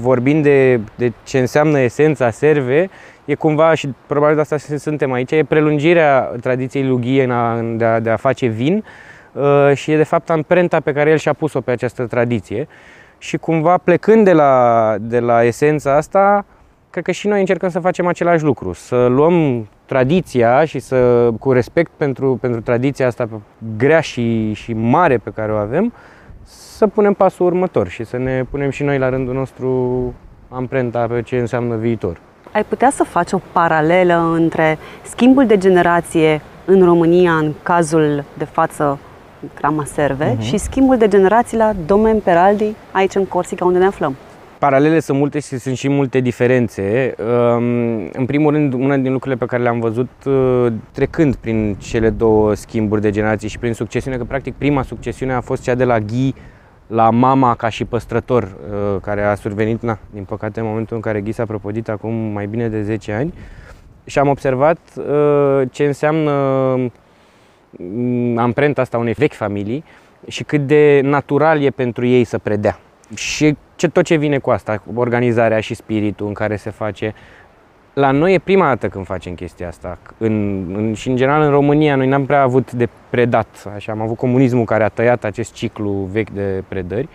vorbind 0.00 0.42
de, 0.42 0.80
de 0.96 1.12
ce 1.22 1.38
înseamnă 1.38 1.78
esența 1.78 2.30
serve, 2.30 2.88
e 3.24 3.34
cumva, 3.34 3.74
și 3.74 3.94
probabil 4.06 4.34
de 4.34 4.40
asta 4.40 4.56
suntem 4.76 5.12
aici, 5.12 5.30
e 5.30 5.44
prelungirea 5.44 6.20
tradiției 6.40 6.86
lui 6.86 7.00
Ghie 7.00 7.26
de 7.76 7.84
a, 7.84 8.00
de 8.00 8.10
a 8.10 8.16
face 8.16 8.46
vin 8.46 8.84
uh, 9.32 9.72
și 9.74 9.92
e 9.92 9.96
de 9.96 10.02
fapt 10.02 10.30
amprenta 10.30 10.80
pe 10.80 10.92
care 10.92 11.10
el 11.10 11.16
și-a 11.16 11.32
pus-o 11.32 11.60
pe 11.60 11.70
această 11.70 12.06
tradiție. 12.06 12.68
Și 13.18 13.36
cumva 13.36 13.78
plecând 13.78 14.24
de 14.24 14.32
la, 14.32 14.94
de 15.00 15.18
la 15.18 15.44
esența 15.44 15.96
asta, 15.96 16.44
cred 16.90 17.04
că 17.04 17.10
și 17.10 17.26
noi 17.26 17.40
încercăm 17.40 17.68
să 17.68 17.80
facem 17.80 18.06
același 18.06 18.44
lucru, 18.44 18.72
să 18.72 19.06
luăm 19.06 19.68
tradiția 19.86 20.64
și 20.64 20.78
să, 20.78 21.30
cu 21.38 21.52
respect 21.52 21.90
pentru, 21.96 22.38
pentru 22.40 22.60
tradiția 22.60 23.06
asta 23.06 23.28
grea 23.76 24.00
și, 24.00 24.52
și 24.52 24.72
mare 24.72 25.16
pe 25.16 25.30
care 25.34 25.52
o 25.52 25.56
avem, 25.56 25.92
să 26.48 26.86
punem 26.86 27.12
pasul 27.12 27.46
următor 27.46 27.88
și 27.88 28.04
să 28.04 28.16
ne 28.16 28.44
punem 28.50 28.70
și 28.70 28.82
noi 28.82 28.98
la 28.98 29.08
rândul 29.08 29.34
nostru 29.34 30.14
amprenta 30.48 31.06
pe 31.06 31.22
ce 31.22 31.38
înseamnă 31.38 31.76
viitor. 31.76 32.20
Ai 32.52 32.64
putea 32.64 32.90
să 32.90 33.04
faci 33.04 33.32
o 33.32 33.40
paralelă 33.52 34.32
între 34.34 34.78
schimbul 35.02 35.46
de 35.46 35.58
generație 35.58 36.40
în 36.64 36.84
România, 36.84 37.32
în 37.32 37.52
cazul 37.62 38.24
de 38.38 38.44
față 38.44 38.98
Crama 39.54 39.84
Serve, 39.84 40.36
uh-huh. 40.36 40.40
și 40.40 40.56
schimbul 40.56 40.96
de 40.96 41.08
generații 41.08 41.56
la 41.56 41.72
Domen 41.86 42.20
Peraldi, 42.20 42.74
aici 42.92 43.14
în 43.14 43.26
Corsica, 43.26 43.64
unde 43.64 43.78
ne 43.78 43.86
aflăm? 43.86 44.16
Paralele 44.58 45.00
sunt 45.00 45.18
multe 45.18 45.40
și 45.40 45.58
sunt 45.58 45.76
și 45.76 45.88
multe 45.88 46.20
diferențe. 46.20 47.14
În 48.12 48.24
primul 48.26 48.52
rând, 48.52 48.72
una 48.72 48.96
din 48.96 49.12
lucrurile 49.12 49.40
pe 49.40 49.46
care 49.46 49.62
le-am 49.62 49.80
văzut 49.80 50.08
uh, 50.26 50.72
trecând 50.92 51.34
prin 51.34 51.74
cele 51.74 52.10
două 52.10 52.54
schimburi 52.54 53.00
de 53.00 53.10
generații 53.10 53.48
și 53.48 53.58
prin 53.58 53.72
succesiune, 53.72 54.16
că 54.16 54.24
practic 54.24 54.54
prima 54.54 54.82
succesiune 54.82 55.32
a 55.32 55.40
fost 55.40 55.62
cea 55.62 55.74
de 55.74 55.84
la 55.84 55.98
Ghi 55.98 56.34
la 56.86 57.10
mama 57.10 57.54
ca 57.54 57.68
și 57.68 57.84
păstrător, 57.84 58.42
uh, 58.42 59.00
care 59.02 59.22
a 59.22 59.34
survenit, 59.34 59.82
na, 59.82 59.98
din 60.10 60.24
păcate, 60.24 60.60
în 60.60 60.66
momentul 60.66 60.96
în 60.96 61.02
care 61.02 61.20
Ghi 61.20 61.32
s-a 61.32 61.44
propodit 61.44 61.88
acum 61.88 62.14
mai 62.14 62.46
bine 62.46 62.68
de 62.68 62.82
10 62.82 63.12
ani. 63.12 63.34
Și 64.04 64.18
am 64.18 64.28
observat 64.28 64.78
uh, 64.96 65.62
ce 65.70 65.84
înseamnă 65.84 66.32
mm, 67.70 68.38
amprenta 68.38 68.80
asta 68.80 68.98
unei 68.98 69.12
vechi 69.12 69.34
familii 69.34 69.84
și 70.26 70.44
cât 70.44 70.66
de 70.66 71.00
natural 71.04 71.62
e 71.62 71.70
pentru 71.70 72.06
ei 72.06 72.24
să 72.24 72.38
predea. 72.38 72.78
Și 73.14 73.56
ce, 73.76 73.88
tot 73.88 74.04
ce 74.04 74.16
vine 74.16 74.38
cu 74.38 74.50
asta, 74.50 74.82
organizarea 74.94 75.60
și 75.60 75.74
spiritul 75.74 76.26
în 76.26 76.32
care 76.32 76.56
se 76.56 76.70
face. 76.70 77.14
La 77.92 78.10
noi 78.10 78.34
e 78.34 78.38
prima 78.38 78.66
dată 78.66 78.88
când 78.88 79.04
facem 79.04 79.34
chestia 79.34 79.68
asta. 79.68 79.98
În, 80.18 80.64
în, 80.76 80.94
și 80.94 81.08
în 81.08 81.16
general 81.16 81.42
în 81.42 81.50
România 81.50 81.96
noi 81.96 82.06
n-am 82.06 82.26
prea 82.26 82.42
avut 82.42 82.72
de 82.72 82.88
predat. 83.10 83.72
Așa, 83.74 83.92
am 83.92 84.00
avut 84.00 84.16
comunismul 84.16 84.64
care 84.64 84.84
a 84.84 84.88
tăiat 84.88 85.24
acest 85.24 85.52
ciclu 85.52 86.08
vechi 86.12 86.30
de 86.30 86.62
predări. 86.68 87.08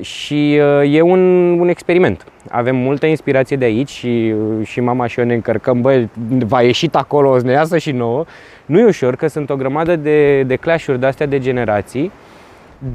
Și 0.00 0.60
uh, 0.80 0.94
e 0.94 1.00
un, 1.00 1.20
un 1.58 1.68
experiment. 1.68 2.26
Avem 2.50 2.76
multă 2.76 3.06
inspirație 3.06 3.56
de 3.56 3.64
aici 3.64 3.90
și, 3.90 4.34
uh, 4.58 4.66
și 4.66 4.80
mama 4.80 5.06
și 5.06 5.20
eu 5.20 5.26
ne 5.26 5.34
încărcăm, 5.34 5.80
băi, 5.80 6.10
va 6.28 6.62
ieșit 6.62 6.94
acolo, 6.94 7.30
o 7.30 7.38
să 7.38 7.44
ne 7.44 7.52
iasă 7.52 7.78
și 7.78 7.92
nouă. 7.92 8.24
Nu 8.66 8.78
e 8.78 8.84
ușor, 8.84 9.16
că 9.16 9.26
sunt 9.26 9.50
o 9.50 9.56
grămadă 9.56 9.96
de, 9.96 10.42
de 10.42 10.56
clash-uri 10.56 11.00
de 11.00 11.06
astea 11.06 11.26
de 11.26 11.38
generații 11.38 12.12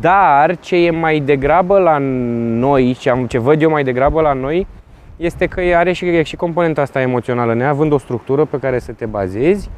dar 0.02 0.58
ce 0.60 0.76
e 0.76 0.92
mai 0.92 1.20
degrabă 1.20 1.80
la 1.80 1.98
noi, 1.98 2.96
ce, 3.00 3.10
am, 3.10 3.26
ce 3.26 3.38
văd 3.38 3.62
eu 3.62 3.70
mai 3.70 3.84
degrabă 3.84 4.22
la 4.22 4.34
noi, 4.34 4.68
este 5.18 5.46
că 5.46 5.62
are 5.76 5.92
și, 5.92 6.24
și 6.24 6.36
componenta 6.36 6.82
asta 6.82 7.02
emoțională. 7.02 7.54
Neavând 7.54 7.92
o 7.92 7.98
structură 7.98 8.46
pe 8.46 8.58
care 8.58 8.80
să 8.80 8.92
te 8.92 9.06
bazezi, 9.06 9.70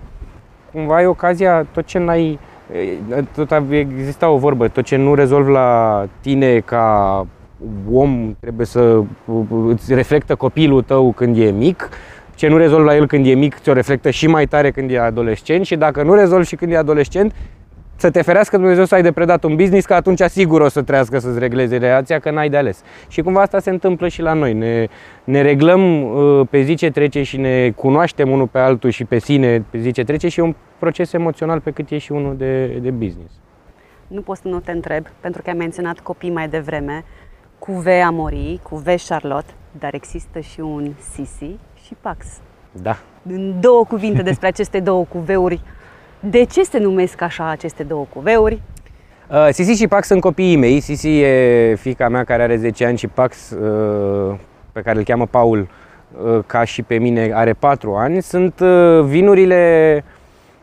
cumva 0.72 0.96
ai 0.96 1.06
ocazia, 1.06 1.66
tot 1.72 1.86
ce 1.86 2.00
n-ai, 2.00 2.40
tot 3.36 3.62
exista 3.70 4.30
o 4.30 4.38
vorbă, 4.38 4.68
tot 4.68 4.84
ce 4.84 4.96
nu 4.96 5.16
rezolvi 5.16 5.52
la 5.52 6.04
tine 6.22 6.60
ca 6.60 7.28
om 7.92 8.36
trebuie 8.40 8.66
să 8.66 9.02
îți 9.68 9.94
reflectă 9.94 10.36
copilul 10.36 10.82
tău 10.82 11.12
când 11.12 11.38
e 11.38 11.50
mic, 11.50 11.90
ce 12.36 12.48
nu 12.48 12.58
rezolvi 12.58 12.88
la 12.88 12.96
el 12.96 13.08
când 13.08 13.26
e 13.26 13.34
mic, 13.34 13.60
ți-o 13.60 13.74
reflectă 13.74 14.10
și 14.10 14.28
mai 14.28 14.46
tare 14.46 14.72
când 14.72 14.92
e 14.92 15.00
adolescent 15.00 15.66
și 15.66 15.76
dacă 15.76 16.04
nu 16.04 16.14
rezolvi 16.14 16.48
și 16.48 16.56
când 16.56 16.72
e 16.72 16.78
adolescent, 16.78 17.34
să 18.04 18.12
te 18.12 18.22
ferească 18.22 18.58
Dumnezeu 18.58 18.86
să 18.86 18.96
ai 18.96 19.02
de 19.02 19.12
predat 19.12 19.44
un 19.44 19.56
business, 19.56 19.86
că 19.86 19.94
atunci 19.94 20.22
sigur 20.22 20.62
o 20.62 20.68
să 20.68 20.82
trească 20.82 21.20
să-ți 21.20 21.40
regleze 21.40 21.78
relația, 21.78 22.20
că 22.20 22.32
n-ai 22.32 22.50
de 22.50 22.58
ales. 22.58 22.82
Și 23.08 23.22
cumva 23.22 23.42
asta 23.42 23.60
se 23.60 23.70
întâmplă 23.70 24.08
și 24.08 24.22
la 24.22 24.34
noi. 24.34 24.54
Ne, 24.54 24.88
ne 25.24 25.42
reglăm 25.42 26.04
uh, 26.04 26.48
pe 26.50 26.62
zi 26.62 26.76
ce 26.76 26.92
trece 26.92 27.24
și 27.24 27.38
ne 27.38 27.72
cunoaștem 27.72 28.30
unul 28.30 28.48
pe 28.48 28.60
altul 28.60 28.90
și 28.90 29.06
pe 29.06 29.20
sine 29.20 29.66
pe 29.70 29.78
zi 29.78 29.92
ce 29.92 30.04
trece 30.04 30.28
și 30.28 30.40
e 30.40 30.44
un 30.44 30.56
proces 30.80 31.14
emoțional 31.14 31.60
pe 31.60 31.72
cât 31.72 31.90
e 31.90 31.98
și 31.98 32.12
unul 32.12 32.38
de, 32.38 32.66
de 32.66 32.92
business. 32.92 33.34
Nu 34.08 34.22
pot 34.22 34.38
să 34.38 34.48
nu 34.48 34.60
te 34.60 34.72
întreb, 34.72 35.06
pentru 35.20 35.42
că 35.42 35.50
ai 35.50 35.56
menționat 35.56 36.00
copii 36.00 36.32
mai 36.32 36.48
devreme, 36.48 37.04
cu 37.60 37.72
V 37.72 37.88
Amori, 38.06 38.60
cu 38.64 38.76
V 38.76 38.88
Charlotte, 39.08 39.54
dar 39.80 39.94
există 39.94 40.40
și 40.40 40.60
un 40.60 40.92
Sisi 41.14 41.58
și 41.86 41.96
Pax. 42.02 42.26
Da. 42.72 42.98
În 43.30 43.60
două 43.60 43.86
cuvinte 43.86 44.22
despre 44.22 44.48
aceste 44.48 44.80
două 44.80 45.04
cuveuri, 45.04 45.62
de 46.30 46.44
ce 46.44 46.64
se 46.64 46.78
numesc 46.78 47.22
așa 47.22 47.50
aceste 47.50 47.84
două 47.84 48.06
cuveuri? 48.14 48.62
Uh, 49.30 49.48
Sisi 49.52 49.82
și 49.82 49.88
Pax 49.88 50.08
sunt 50.08 50.22
copiii 50.22 50.56
mei. 50.56 50.80
Sisi 50.80 51.20
e 51.20 51.76
fica 51.80 52.10
mea 52.10 52.24
care 52.24 52.44
are 52.44 52.56
10 52.56 52.86
ani 52.86 52.98
și 52.98 53.08
Pax, 53.08 53.50
uh, 53.52 54.36
pe 54.72 54.82
care 54.82 54.98
îl 54.98 55.04
cheamă 55.04 55.26
Paul, 55.26 55.68
uh, 56.26 56.40
ca 56.46 56.64
și 56.64 56.82
pe 56.82 56.98
mine, 56.98 57.32
are 57.34 57.54
4 57.54 57.94
ani. 57.94 58.22
Sunt 58.22 58.60
uh, 58.60 59.04
vinurile, 59.04 60.04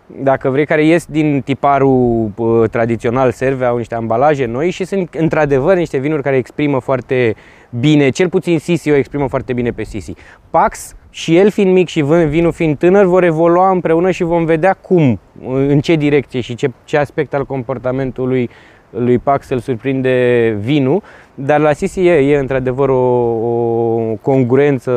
dacă 0.07 0.51
vrei, 0.51 0.67
care 0.67 0.85
ies 0.85 1.07
din 1.07 1.43
tiparul 1.45 2.31
uh, 2.37 2.71
tradițional 2.71 3.31
serve, 3.31 3.65
au 3.65 3.77
niște 3.77 3.95
ambalaje 3.95 4.47
noi 4.47 4.71
și 4.71 4.85
sunt 4.85 5.15
într-adevăr 5.15 5.77
niște 5.77 5.99
vinuri 5.99 6.23
care 6.23 6.37
exprimă 6.37 6.79
foarte 6.79 7.35
bine, 7.81 8.09
cel 8.09 8.29
puțin 8.29 8.59
Sisi 8.59 8.91
o 8.91 8.95
exprimă 8.95 9.29
foarte 9.29 9.53
bine 9.53 9.71
pe 9.71 9.85
Sisi. 9.85 10.15
Pax 10.51 10.95
și 11.11 11.37
el 11.37 11.51
fiind 11.51 11.73
mic 11.73 11.89
și 11.89 12.03
vinul 12.03 12.53
fiind 12.53 12.79
tânăr, 12.79 13.05
vor 13.05 13.23
evolua 13.23 13.71
împreună 13.71 14.11
și 14.11 14.23
vom 14.23 14.45
vedea 14.45 14.73
cum, 14.73 15.19
în 15.49 15.81
ce 15.81 15.95
direcție 15.95 16.41
și 16.41 16.55
ce, 16.55 16.71
ce 16.85 16.97
aspect 16.97 17.35
al 17.35 17.45
comportamentului 17.45 18.51
lui 18.91 19.19
Pax 19.19 19.49
îl 19.49 19.59
surprinde 19.59 20.57
vinul, 20.61 21.03
dar 21.35 21.61
la 21.61 21.73
Sisi 21.73 22.07
e, 22.07 22.33
e 22.33 22.39
într-adevăr 22.39 22.89
o, 22.89 22.95
o 22.95 24.15
congruență 24.23 24.93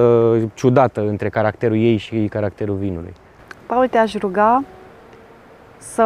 ciudată 0.53 1.05
între 1.07 1.29
caracterul 1.29 1.77
ei 1.77 1.97
și 1.97 2.27
caracterul 2.29 2.75
vinului. 2.75 3.13
Paul, 3.65 3.87
te-aș 3.87 4.15
ruga 4.15 4.63
să 5.77 6.05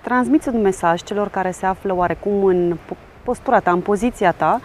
transmiți 0.00 0.48
un 0.48 0.60
mesaj 0.60 1.02
celor 1.02 1.28
care 1.28 1.50
se 1.50 1.66
află 1.66 1.94
oarecum 1.94 2.44
în 2.44 2.76
postura 3.24 3.60
ta, 3.60 3.70
în 3.70 3.80
poziția 3.80 4.32
ta, 4.32 4.60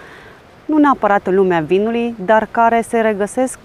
nu 0.70 0.78
neapărat 0.78 1.28
în 1.28 1.36
lumea 1.36 1.60
vinului, 1.60 2.16
dar 2.26 2.48
care 2.52 2.82
se 2.82 3.00
regăsesc 3.00 3.60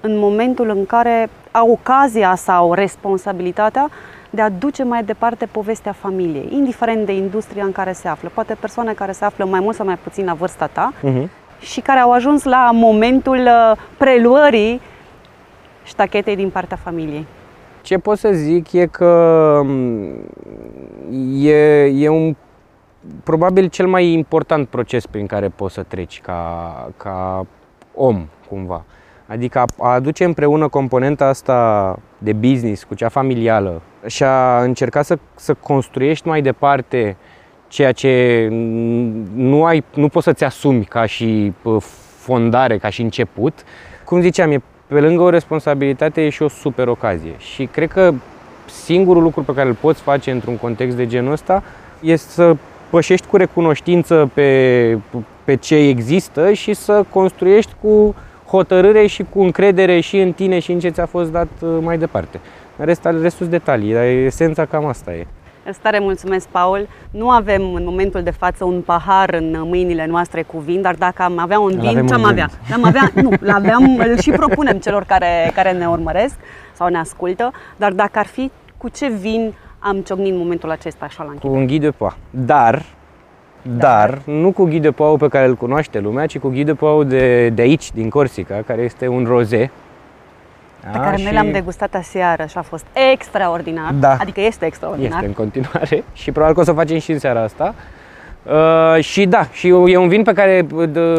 în 0.00 0.18
momentul 0.18 0.68
în 0.68 0.86
care 0.86 1.30
au 1.50 1.70
ocazia 1.70 2.34
sau 2.34 2.72
responsabilitatea 2.74 3.88
de 4.30 4.40
a 4.40 4.48
duce 4.48 4.82
mai 4.82 5.04
departe 5.04 5.46
povestea 5.46 5.92
familiei, 5.92 6.48
indiferent 6.52 7.06
de 7.06 7.12
industria 7.12 7.64
în 7.64 7.72
care 7.72 7.92
se 7.92 8.08
află. 8.08 8.30
Poate 8.34 8.56
persoane 8.60 8.92
care 8.92 9.12
se 9.12 9.24
află 9.24 9.44
mai 9.44 9.60
mult 9.60 9.76
sau 9.76 9.86
mai 9.86 9.98
puțin 10.02 10.24
la 10.24 10.34
vârsta 10.34 10.66
ta 10.66 10.92
uh-huh. 11.04 11.28
și 11.60 11.80
care 11.80 11.98
au 11.98 12.12
ajuns 12.12 12.44
la 12.44 12.70
momentul 12.72 13.38
uh, 13.38 13.76
preluării 13.96 14.80
ștachetei 15.84 16.36
din 16.36 16.50
partea 16.50 16.76
familiei. 16.76 17.26
Ce 17.82 17.98
pot 17.98 18.18
să 18.18 18.30
zic 18.32 18.72
e 18.72 18.86
că 18.86 19.60
mm, 19.64 20.14
e, 21.42 21.84
e 21.84 22.08
un 22.08 22.34
probabil 23.24 23.68
cel 23.68 23.86
mai 23.86 24.12
important 24.12 24.68
proces 24.68 25.06
prin 25.06 25.26
care 25.26 25.48
poți 25.48 25.74
să 25.74 25.82
treci 25.82 26.20
ca, 26.20 26.90
ca 26.96 27.46
om, 27.94 28.28
cumva. 28.48 28.84
Adică 29.26 29.64
a 29.78 29.92
aduce 29.92 30.24
împreună 30.24 30.68
componenta 30.68 31.26
asta 31.26 31.98
de 32.18 32.32
business 32.32 32.84
cu 32.84 32.94
cea 32.94 33.08
familială 33.08 33.82
și 34.06 34.22
a 34.24 34.62
încerca 34.62 35.02
să, 35.02 35.18
să 35.34 35.54
construiești 35.54 36.28
mai 36.28 36.42
departe 36.42 37.16
ceea 37.68 37.92
ce 37.92 38.46
nu, 39.34 39.64
ai, 39.64 39.84
nu 39.94 40.08
poți 40.08 40.24
să-ți 40.24 40.44
asumi 40.44 40.84
ca 40.84 41.06
și 41.06 41.52
fondare, 42.16 42.78
ca 42.78 42.88
și 42.88 43.02
început. 43.02 43.64
Cum 44.04 44.20
ziceam, 44.20 44.50
e 44.50 44.62
pe 44.86 45.00
lângă 45.00 45.22
o 45.22 45.28
responsabilitate 45.28 46.24
e 46.24 46.28
și 46.28 46.42
o 46.42 46.48
super 46.48 46.88
ocazie. 46.88 47.34
Și 47.38 47.64
cred 47.66 47.90
că 47.90 48.12
singurul 48.66 49.22
lucru 49.22 49.42
pe 49.42 49.54
care 49.54 49.68
îl 49.68 49.74
poți 49.74 50.02
face 50.02 50.30
într-un 50.30 50.56
context 50.56 50.96
de 50.96 51.06
genul 51.06 51.32
ăsta 51.32 51.62
este 52.00 52.30
să 52.30 52.56
pășești 52.90 53.26
cu 53.26 53.36
recunoștință 53.36 54.30
pe, 54.34 54.98
pe 55.44 55.56
ce 55.56 55.76
există 55.76 56.52
și 56.52 56.74
să 56.74 57.04
construiești 57.10 57.72
cu 57.80 58.14
hotărâre 58.46 59.06
și 59.06 59.24
cu 59.30 59.40
încredere 59.40 60.00
și 60.00 60.18
în 60.18 60.32
tine 60.32 60.58
și 60.58 60.72
în 60.72 60.78
ce 60.78 60.88
ți-a 60.88 61.06
fost 61.06 61.30
dat 61.32 61.48
uh, 61.60 61.68
mai 61.80 61.98
departe. 61.98 62.40
În 62.76 62.84
rest, 62.84 63.08
restul 63.20 63.46
detalii, 63.46 63.92
dar 63.92 64.04
esența 64.04 64.64
cam 64.64 64.86
asta 64.86 65.12
e. 65.12 65.26
Îți 65.64 65.80
tare 65.80 65.98
mulțumesc, 65.98 66.48
Paul. 66.48 66.88
Nu 67.10 67.30
avem 67.30 67.74
în 67.74 67.84
momentul 67.84 68.22
de 68.22 68.30
față 68.30 68.64
un 68.64 68.80
pahar 68.80 69.34
în 69.34 69.62
mâinile 69.64 70.06
noastre 70.06 70.42
cu 70.42 70.58
vin, 70.58 70.82
dar 70.82 70.94
dacă 70.94 71.22
am 71.22 71.38
avea 71.38 71.58
un 71.58 71.78
vin, 71.78 72.06
ce 72.06 72.14
am 72.14 72.24
avea? 72.24 72.48
Am 72.72 72.84
avea? 72.84 73.10
Nu, 73.22 73.30
l-aveam, 73.40 73.98
îl 73.98 74.18
și 74.18 74.30
propunem 74.30 74.78
celor 74.78 75.04
care, 75.04 75.50
care 75.54 75.72
ne 75.72 75.86
urmăresc 75.86 76.34
sau 76.72 76.88
ne 76.88 76.98
ascultă, 76.98 77.52
dar 77.76 77.92
dacă 77.92 78.18
ar 78.18 78.26
fi, 78.26 78.50
cu 78.76 78.88
ce 78.88 79.08
vin 79.08 79.54
am 79.80 80.00
ciocnit 80.00 80.32
în 80.32 80.38
momentul 80.38 80.70
acesta 80.70 81.04
așa 81.04 81.22
la 81.22 81.30
închidere. 81.30 81.52
Cu 81.52 81.60
un 81.60 81.66
ghid 81.66 81.80
de 81.80 81.90
poa. 81.90 82.16
Dar, 82.30 82.82
dar, 83.62 84.08
dar, 84.08 84.20
nu 84.24 84.50
cu 84.50 84.64
ghid 84.64 84.82
de 84.82 84.90
poa 84.90 85.16
pe 85.16 85.28
care 85.28 85.46
îl 85.46 85.54
cunoaște 85.54 85.98
lumea, 85.98 86.26
ci 86.26 86.38
cu 86.38 86.48
ghid 86.48 86.66
de 86.66 86.74
poa 86.74 87.04
de, 87.04 87.48
de 87.48 87.62
aici, 87.62 87.92
din 87.92 88.08
Corsica, 88.08 88.62
care 88.66 88.82
este 88.82 89.08
un 89.08 89.24
roze. 89.24 89.70
Pe 90.92 90.98
care 90.98 91.16
și... 91.16 91.22
noi 91.22 91.32
l-am 91.32 91.50
degustat 91.50 91.94
aseară 91.94 92.44
și 92.44 92.58
a 92.58 92.62
fost 92.62 92.86
extraordinar. 93.12 93.92
Da. 93.92 94.16
Adică 94.20 94.40
este 94.40 94.66
extraordinar. 94.66 95.12
Este 95.12 95.26
în 95.26 95.32
continuare 95.32 96.04
și 96.12 96.32
probabil 96.32 96.54
că 96.54 96.60
o 96.60 96.64
să 96.64 96.70
o 96.70 96.74
facem 96.74 96.98
și 96.98 97.12
în 97.12 97.18
seara 97.18 97.42
asta. 97.42 97.74
Uh, 98.42 99.02
și 99.02 99.26
da, 99.26 99.48
și 99.52 99.68
e 99.68 99.96
un 99.96 100.08
vin 100.08 100.22
pe 100.22 100.32
care 100.32 100.66
de, 100.88 101.14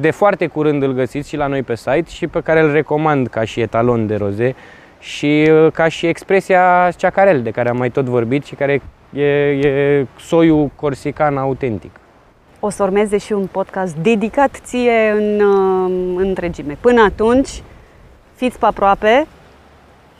de 0.00 0.10
foarte 0.10 0.46
curând 0.46 0.82
îl 0.82 0.92
găsiți 0.92 1.28
și 1.28 1.36
la 1.36 1.46
noi 1.46 1.62
pe 1.62 1.76
site 1.76 2.04
și 2.06 2.26
pe 2.26 2.40
care 2.40 2.60
îl 2.60 2.72
recomand 2.72 3.26
ca 3.26 3.44
și 3.44 3.60
etalon 3.60 4.06
de 4.06 4.16
roze 4.16 4.54
și 5.00 5.48
uh, 5.50 5.72
ca 5.72 5.88
și 5.88 6.06
expresia 6.06 6.90
ceacarel 6.96 7.42
de 7.42 7.50
care 7.50 7.68
am 7.68 7.76
mai 7.76 7.90
tot 7.90 8.04
vorbit 8.04 8.44
și 8.44 8.54
care 8.54 8.82
e, 9.12 9.22
e 9.22 10.06
soiul 10.18 10.70
corsican 10.76 11.36
autentic. 11.36 11.90
O 12.60 12.70
să 12.70 12.82
urmeze 12.82 13.18
și 13.18 13.32
un 13.32 13.46
podcast 13.46 13.94
dedicat 13.94 14.60
ție 14.62 15.14
în, 15.16 15.40
uh, 15.40 16.16
în 16.16 16.26
întregime. 16.26 16.76
Până 16.80 17.02
atunci, 17.02 17.62
fiți 18.34 18.58
pe 18.58 18.66
aproape 18.66 19.26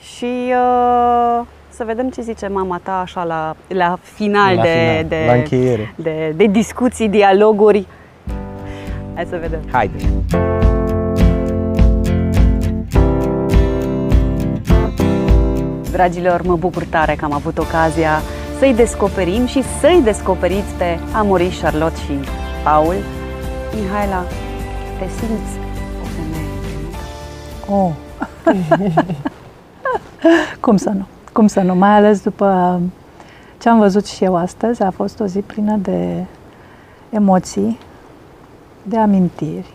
și 0.00 0.52
uh, 0.52 1.46
să 1.68 1.84
vedem 1.84 2.10
ce 2.10 2.20
zice 2.20 2.46
mama 2.46 2.80
ta 2.82 3.00
așa 3.00 3.24
la, 3.24 3.56
la 3.68 3.98
final, 4.02 4.54
la 4.54 4.62
de, 4.62 4.68
final, 4.68 5.04
de, 5.08 5.24
la 5.26 5.32
încheiere. 5.32 5.94
De, 5.96 6.32
de 6.36 6.44
discuții, 6.44 7.08
dialoguri. 7.08 7.86
Hai 9.14 9.26
să 9.28 9.38
vedem. 9.40 9.60
Haide! 9.72 10.79
Dragilor, 15.90 16.42
mă 16.42 16.56
bucur 16.56 16.84
tare 16.84 17.14
că 17.14 17.24
am 17.24 17.32
avut 17.32 17.58
ocazia 17.58 18.20
să-i 18.58 18.74
descoperim 18.74 19.46
și 19.46 19.62
să-i 19.80 20.00
descoperiți 20.04 20.72
pe 20.78 20.98
Amori, 21.12 21.58
Charlotte 21.62 21.96
și 21.96 22.12
Paul. 22.64 22.94
Mihaela, 23.74 24.22
te 24.98 25.06
simți 25.08 25.58
o 26.02 26.06
femeie 26.16 26.48
Oh. 27.68 27.90
Cum 30.60 30.76
să 30.76 30.90
nu? 30.90 31.04
Cum 31.32 31.46
să 31.46 31.60
nu? 31.60 31.74
Mai 31.74 31.90
ales 31.90 32.22
după 32.22 32.80
ce 33.58 33.68
am 33.68 33.78
văzut 33.78 34.06
și 34.06 34.24
eu 34.24 34.36
astăzi, 34.36 34.82
a 34.82 34.90
fost 34.90 35.20
o 35.20 35.26
zi 35.26 35.38
plină 35.38 35.76
de 35.76 36.24
emoții, 37.10 37.78
de 38.82 38.98
amintiri, 38.98 39.72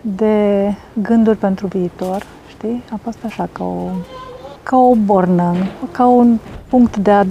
de 0.00 0.64
gânduri 0.92 1.36
pentru 1.36 1.66
viitor, 1.66 2.26
știi? 2.48 2.82
A 2.92 2.98
fost 3.02 3.18
așa 3.24 3.48
ca 3.52 3.64
o 3.64 3.88
ca 4.70 4.76
o 4.76 4.94
bornă, 4.94 5.54
ca 5.90 6.06
un 6.06 6.38
punct 6.68 6.96
de, 6.96 7.10
a, 7.10 7.24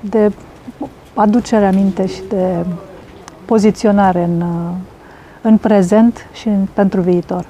de 0.00 0.32
aducere 1.14 1.66
aminte 1.66 2.06
și 2.06 2.22
de 2.28 2.64
poziționare 3.44 4.22
în, 4.22 4.44
în 5.40 5.56
prezent 5.56 6.26
și 6.32 6.48
în, 6.48 6.66
pentru 6.72 7.00
viitor. 7.00 7.46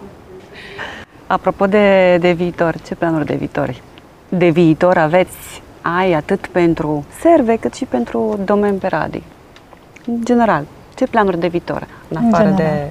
Apropo 1.26 1.66
de, 1.66 2.16
de 2.20 2.32
viitor, 2.32 2.80
ce 2.80 2.94
planuri 2.94 3.26
de 3.26 3.34
viitor? 3.34 3.74
De 4.28 4.48
viitor 4.48 4.98
aveți, 4.98 5.62
ai 5.82 6.12
atât 6.12 6.46
pentru 6.46 7.04
serve 7.20 7.56
cât 7.56 7.74
și 7.74 7.84
pentru 7.84 8.38
domen 8.44 8.78
pe 8.78 8.86
radii. 8.86 9.24
În 10.06 10.24
general, 10.24 10.64
ce 10.94 11.06
planuri 11.06 11.40
de 11.40 11.48
viitor? 11.48 11.86
În 12.08 12.16
afară 12.16 12.48
în 12.48 12.54
de 12.54 12.90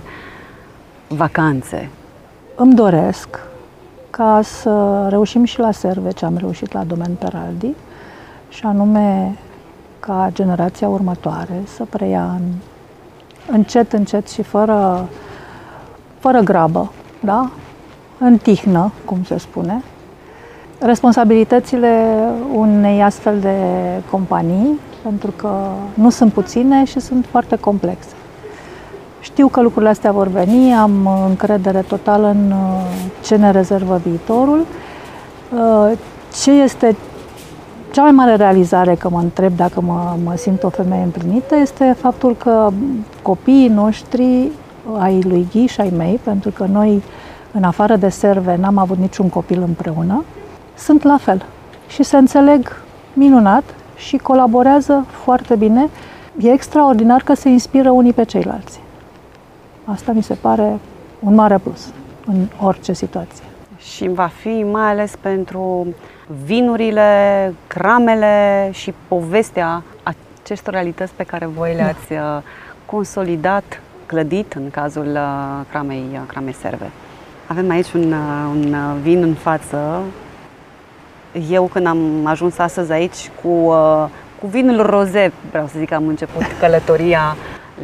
vacanțe? 1.08 1.89
Îmi 2.56 2.74
doresc 2.74 3.39
ca 4.17 4.39
să 4.43 5.06
reușim 5.10 5.43
și 5.43 5.60
la 5.60 5.71
serve 5.71 6.12
ce 6.12 6.25
am 6.25 6.38
reușit 6.38 6.73
la 6.73 6.84
Domen 6.84 7.15
Peraldi 7.19 7.73
și 8.49 8.65
anume 8.65 9.36
ca 9.99 10.30
generația 10.34 10.88
următoare 10.88 11.62
să 11.75 11.86
preia 11.89 12.23
în, 12.23 12.41
încet, 13.51 13.93
încet 13.93 14.28
și 14.30 14.41
fără, 14.41 15.08
fără 16.19 16.39
grabă, 16.39 16.91
da? 17.19 17.51
în 18.19 18.38
tihnă, 18.38 18.91
cum 19.06 19.23
se 19.23 19.38
spune, 19.38 19.84
responsabilitățile 20.80 22.19
unei 22.54 23.04
astfel 23.04 23.39
de 23.39 23.58
companii, 24.12 24.80
pentru 25.04 25.32
că 25.32 25.67
nu 25.93 26.10
sunt 26.10 26.34
puține 26.34 26.84
și 26.84 26.99
sunt 26.99 27.25
foarte 27.25 27.56
complexe. 27.56 28.15
Știu 29.26 29.48
că 29.48 29.62
lucrurile 29.62 29.90
astea 29.92 30.12
vor 30.12 30.28
veni, 30.28 30.74
am 30.74 31.10
încredere 31.28 31.80
totală 31.80 32.28
în 32.28 32.52
uh, 32.52 32.82
ce 33.24 33.36
ne 33.36 33.52
rezervă 33.52 34.02
viitorul. 34.04 34.66
Uh, 35.54 35.92
ce 36.42 36.52
este 36.52 36.96
cea 37.92 38.02
mai 38.02 38.12
mare 38.12 38.36
realizare, 38.36 38.96
că 38.96 39.10
mă 39.10 39.20
întreb 39.20 39.56
dacă 39.56 39.82
mă, 39.82 40.16
mă 40.24 40.36
simt 40.36 40.64
o 40.64 40.70
femeie 40.70 41.04
împlinită, 41.04 41.56
este 41.56 41.96
faptul 42.00 42.36
că 42.36 42.70
copiii 43.22 43.68
noștri, 43.68 44.52
ai 44.98 45.22
lui 45.22 45.48
Ghi 45.52 45.66
și 45.66 45.82
ai 45.82 45.94
mei, 45.98 46.20
pentru 46.24 46.50
că 46.50 46.66
noi, 46.72 47.04
în 47.52 47.64
afară 47.64 47.96
de 47.96 48.10
serve, 48.10 48.56
n-am 48.56 48.78
avut 48.78 48.98
niciun 48.98 49.30
copil 49.30 49.62
împreună, 49.62 50.24
sunt 50.78 51.04
la 51.04 51.18
fel 51.18 51.46
și 51.88 52.04
se 52.04 52.18
înțeleg 52.18 52.82
minunat 53.14 53.64
și 53.96 54.18
colaborează 54.18 55.06
foarte 55.24 55.56
bine. 55.56 55.90
E 56.40 56.52
extraordinar 56.52 57.22
că 57.22 57.34
se 57.34 57.50
inspiră 57.50 57.90
unii 57.90 58.14
pe 58.14 58.24
ceilalți. 58.24 58.84
Asta 59.86 60.12
mi 60.12 60.24
se 60.24 60.34
pare 60.34 60.80
un 61.19 61.34
mare 61.34 61.58
plus 61.58 61.88
în 62.26 62.48
orice 62.62 62.93
situație. 62.93 63.43
Și 63.78 64.08
va 64.08 64.28
fi 64.28 64.65
mai 64.71 64.89
ales 64.89 65.15
pentru 65.21 65.88
vinurile, 66.45 67.54
cramele 67.67 68.69
și 68.74 68.93
povestea 69.08 69.84
acestor 70.41 70.74
realități 70.74 71.13
pe 71.13 71.24
care 71.24 71.45
voi 71.45 71.69
da. 71.76 71.76
le-ați 71.76 72.13
da. 72.13 72.41
consolidat, 72.86 73.82
clădit 74.06 74.54
în 74.54 74.69
cazul 74.69 75.08
uh, 75.08 75.65
cramei, 75.69 76.06
uh, 76.12 76.19
cramei 76.28 76.54
serve. 76.54 76.91
Avem 77.48 77.69
aici 77.69 77.91
un, 77.91 78.13
un 78.50 78.76
vin 79.02 79.21
în 79.21 79.34
față. 79.34 80.02
Eu 81.50 81.63
când 81.63 81.86
am 81.86 82.26
ajuns 82.26 82.58
astăzi 82.58 82.91
aici 82.91 83.32
cu, 83.41 83.74
cu 84.39 84.48
vinul 84.48 84.82
roze, 84.82 85.32
vreau 85.50 85.67
să 85.67 85.74
zic 85.78 85.88
că 85.88 85.95
am 85.95 86.08
început 86.08 86.43
călătoria 86.60 87.36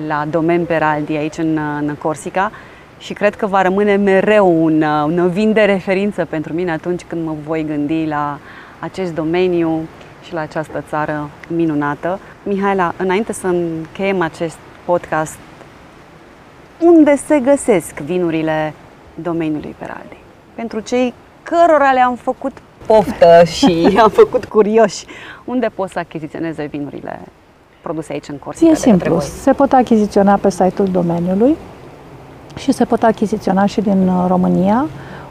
la 0.07 0.25
Domen 0.29 0.65
Peraldi 0.65 1.15
aici 1.15 1.37
în, 1.37 1.57
în 1.57 1.95
Corsica 1.95 2.51
și 2.97 3.13
cred 3.13 3.35
că 3.35 3.47
va 3.47 3.61
rămâne 3.61 3.95
mereu 3.95 4.63
un, 4.63 4.81
un 4.81 5.29
vin 5.29 5.53
de 5.53 5.61
referință 5.61 6.25
pentru 6.25 6.53
mine 6.53 6.71
atunci 6.71 7.01
când 7.07 7.25
mă 7.25 7.35
voi 7.45 7.65
gândi 7.65 8.05
la 8.05 8.39
acest 8.79 9.13
domeniu 9.13 9.79
și 10.23 10.33
la 10.33 10.39
această 10.41 10.83
țară 10.89 11.29
minunată. 11.47 12.19
Mihaela, 12.43 12.93
înainte 12.97 13.33
să 13.33 13.47
încheiem 13.47 14.21
acest 14.21 14.57
podcast, 14.85 15.37
unde 16.79 17.15
se 17.15 17.39
găsesc 17.39 17.99
vinurile 17.99 18.73
domeniului 19.13 19.75
Peraldi? 19.77 20.17
Pentru 20.55 20.79
cei 20.79 21.13
cărora 21.43 21.91
le-am 21.91 22.15
făcut 22.15 22.57
poftă 22.85 23.43
și 23.45 23.89
am 24.03 24.09
făcut 24.09 24.45
curioși, 24.45 25.05
unde 25.45 25.67
pot 25.75 25.89
să 25.89 25.99
achiziționeze 25.99 26.65
vinurile 26.65 27.19
produse 27.81 28.13
aici 28.13 28.27
în 28.27 28.37
Corsica? 28.37 28.71
E 28.71 28.75
simplu. 28.75 29.19
Se 29.19 29.51
pot 29.53 29.71
achiziționa 29.71 30.35
pe 30.35 30.49
site-ul 30.49 30.87
domeniului 30.87 31.55
și 32.55 32.71
se 32.71 32.85
pot 32.85 33.03
achiziționa 33.03 33.65
și 33.65 33.81
din 33.81 34.07
uh, 34.07 34.25
România, 34.27 34.85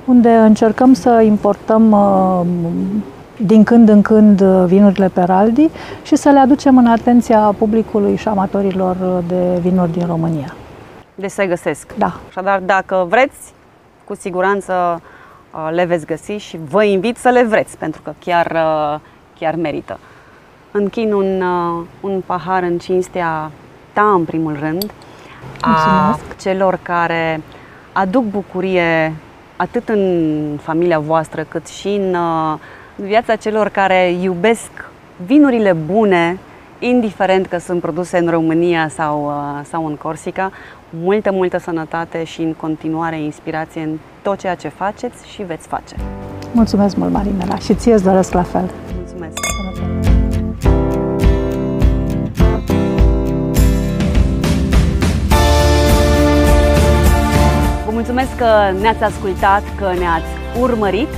unde 0.05 0.29
încercăm 0.29 0.93
să 0.93 1.21
importăm 1.21 1.91
uh, 1.91 2.47
din 3.37 3.65
când 3.65 3.89
în 3.89 4.03
când 4.03 4.41
uh, 4.41 4.65
vinurile 4.67 5.09
Peraldi 5.09 5.69
și 6.03 6.17
să 6.17 6.31
le 6.31 6.39
aducem 6.39 6.77
în 6.79 6.87
atenția 6.87 7.55
publicului 7.59 8.17
și 8.17 8.29
amatorilor 8.29 9.23
de 9.29 9.59
vinuri 9.61 9.93
din 9.93 10.07
România. 10.07 10.55
Deci 11.15 11.31
se 11.31 11.47
găsesc. 11.47 11.95
Da. 11.99 12.21
Așadar, 12.29 12.61
dacă 12.61 13.07
vreți, 13.09 13.53
cu 14.05 14.15
siguranță 14.15 15.03
le 15.71 15.85
veți 15.85 16.07
găsi 16.07 16.33
și 16.33 16.59
vă 16.69 16.85
invit 16.85 17.17
să 17.17 17.29
le 17.29 17.45
vreți, 17.45 17.77
pentru 17.77 18.01
că 18.03 18.13
chiar, 18.19 18.57
chiar 19.39 19.55
merită 19.55 19.99
închin 20.71 21.13
un, 21.13 21.43
uh, 21.43 21.87
un 22.01 22.23
pahar 22.27 22.63
în 22.63 22.79
cinstea 22.79 23.51
ta, 23.93 24.13
în 24.15 24.25
primul 24.25 24.57
rând, 24.61 24.91
a 25.61 26.19
celor 26.41 26.79
care 26.83 27.43
aduc 27.93 28.25
bucurie 28.25 29.15
atât 29.57 29.89
în 29.89 30.59
familia 30.63 30.99
voastră, 30.99 31.43
cât 31.43 31.67
și 31.67 31.89
în 31.89 32.15
uh, 32.15 32.59
viața 32.97 33.37
celor 33.37 33.69
care 33.69 34.11
iubesc 34.21 34.71
vinurile 35.27 35.73
bune, 35.73 36.39
indiferent 36.79 37.47
că 37.47 37.59
sunt 37.59 37.81
produse 37.81 38.19
în 38.19 38.29
România 38.29 38.89
sau, 38.89 39.25
uh, 39.27 39.65
sau 39.71 39.87
în 39.87 39.95
Corsica. 39.95 40.51
Multă, 41.03 41.33
multă 41.33 41.59
sănătate 41.59 42.25
și 42.25 42.41
în 42.41 42.53
continuare 42.53 43.21
inspirație 43.21 43.83
în 43.83 43.99
tot 44.23 44.39
ceea 44.39 44.55
ce 44.55 44.69
faceți 44.69 45.29
și 45.29 45.43
veți 45.43 45.67
face. 45.67 45.95
Mulțumesc 46.53 46.97
mult, 46.97 47.13
Marinela, 47.13 47.59
și 47.59 47.75
ție 47.75 47.93
îți 47.93 48.05
doresc 48.05 48.33
la 48.33 48.43
fel. 48.43 48.71
Mulțumesc! 58.21 58.21
mulțumesc 58.21 58.37
că 58.37 58.81
ne-ați 58.81 59.03
ascultat, 59.03 59.63
că 59.79 59.93
ne-ați 59.99 60.33
urmărit. 60.61 61.09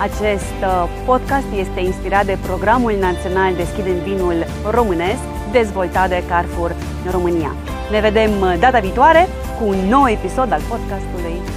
Acest 0.00 0.58
uh, 0.62 0.88
podcast 1.06 1.46
este 1.58 1.80
inspirat 1.80 2.26
de 2.26 2.38
Programul 2.46 2.94
Național 3.00 3.54
Deschidem 3.54 3.98
Vinul 4.04 4.46
Românesc, 4.70 5.22
dezvoltat 5.52 6.08
de 6.08 6.22
Carrefour 6.28 6.74
în 7.04 7.10
România. 7.10 7.52
Ne 7.90 8.00
vedem 8.00 8.40
uh, 8.40 8.56
data 8.58 8.78
viitoare 8.78 9.28
cu 9.58 9.64
un 9.64 9.78
nou 9.88 10.08
episod 10.08 10.52
al 10.52 10.60
podcastului 10.68 11.10
Mai 11.10 11.30
să 11.30 11.34
Românesc. 11.36 11.49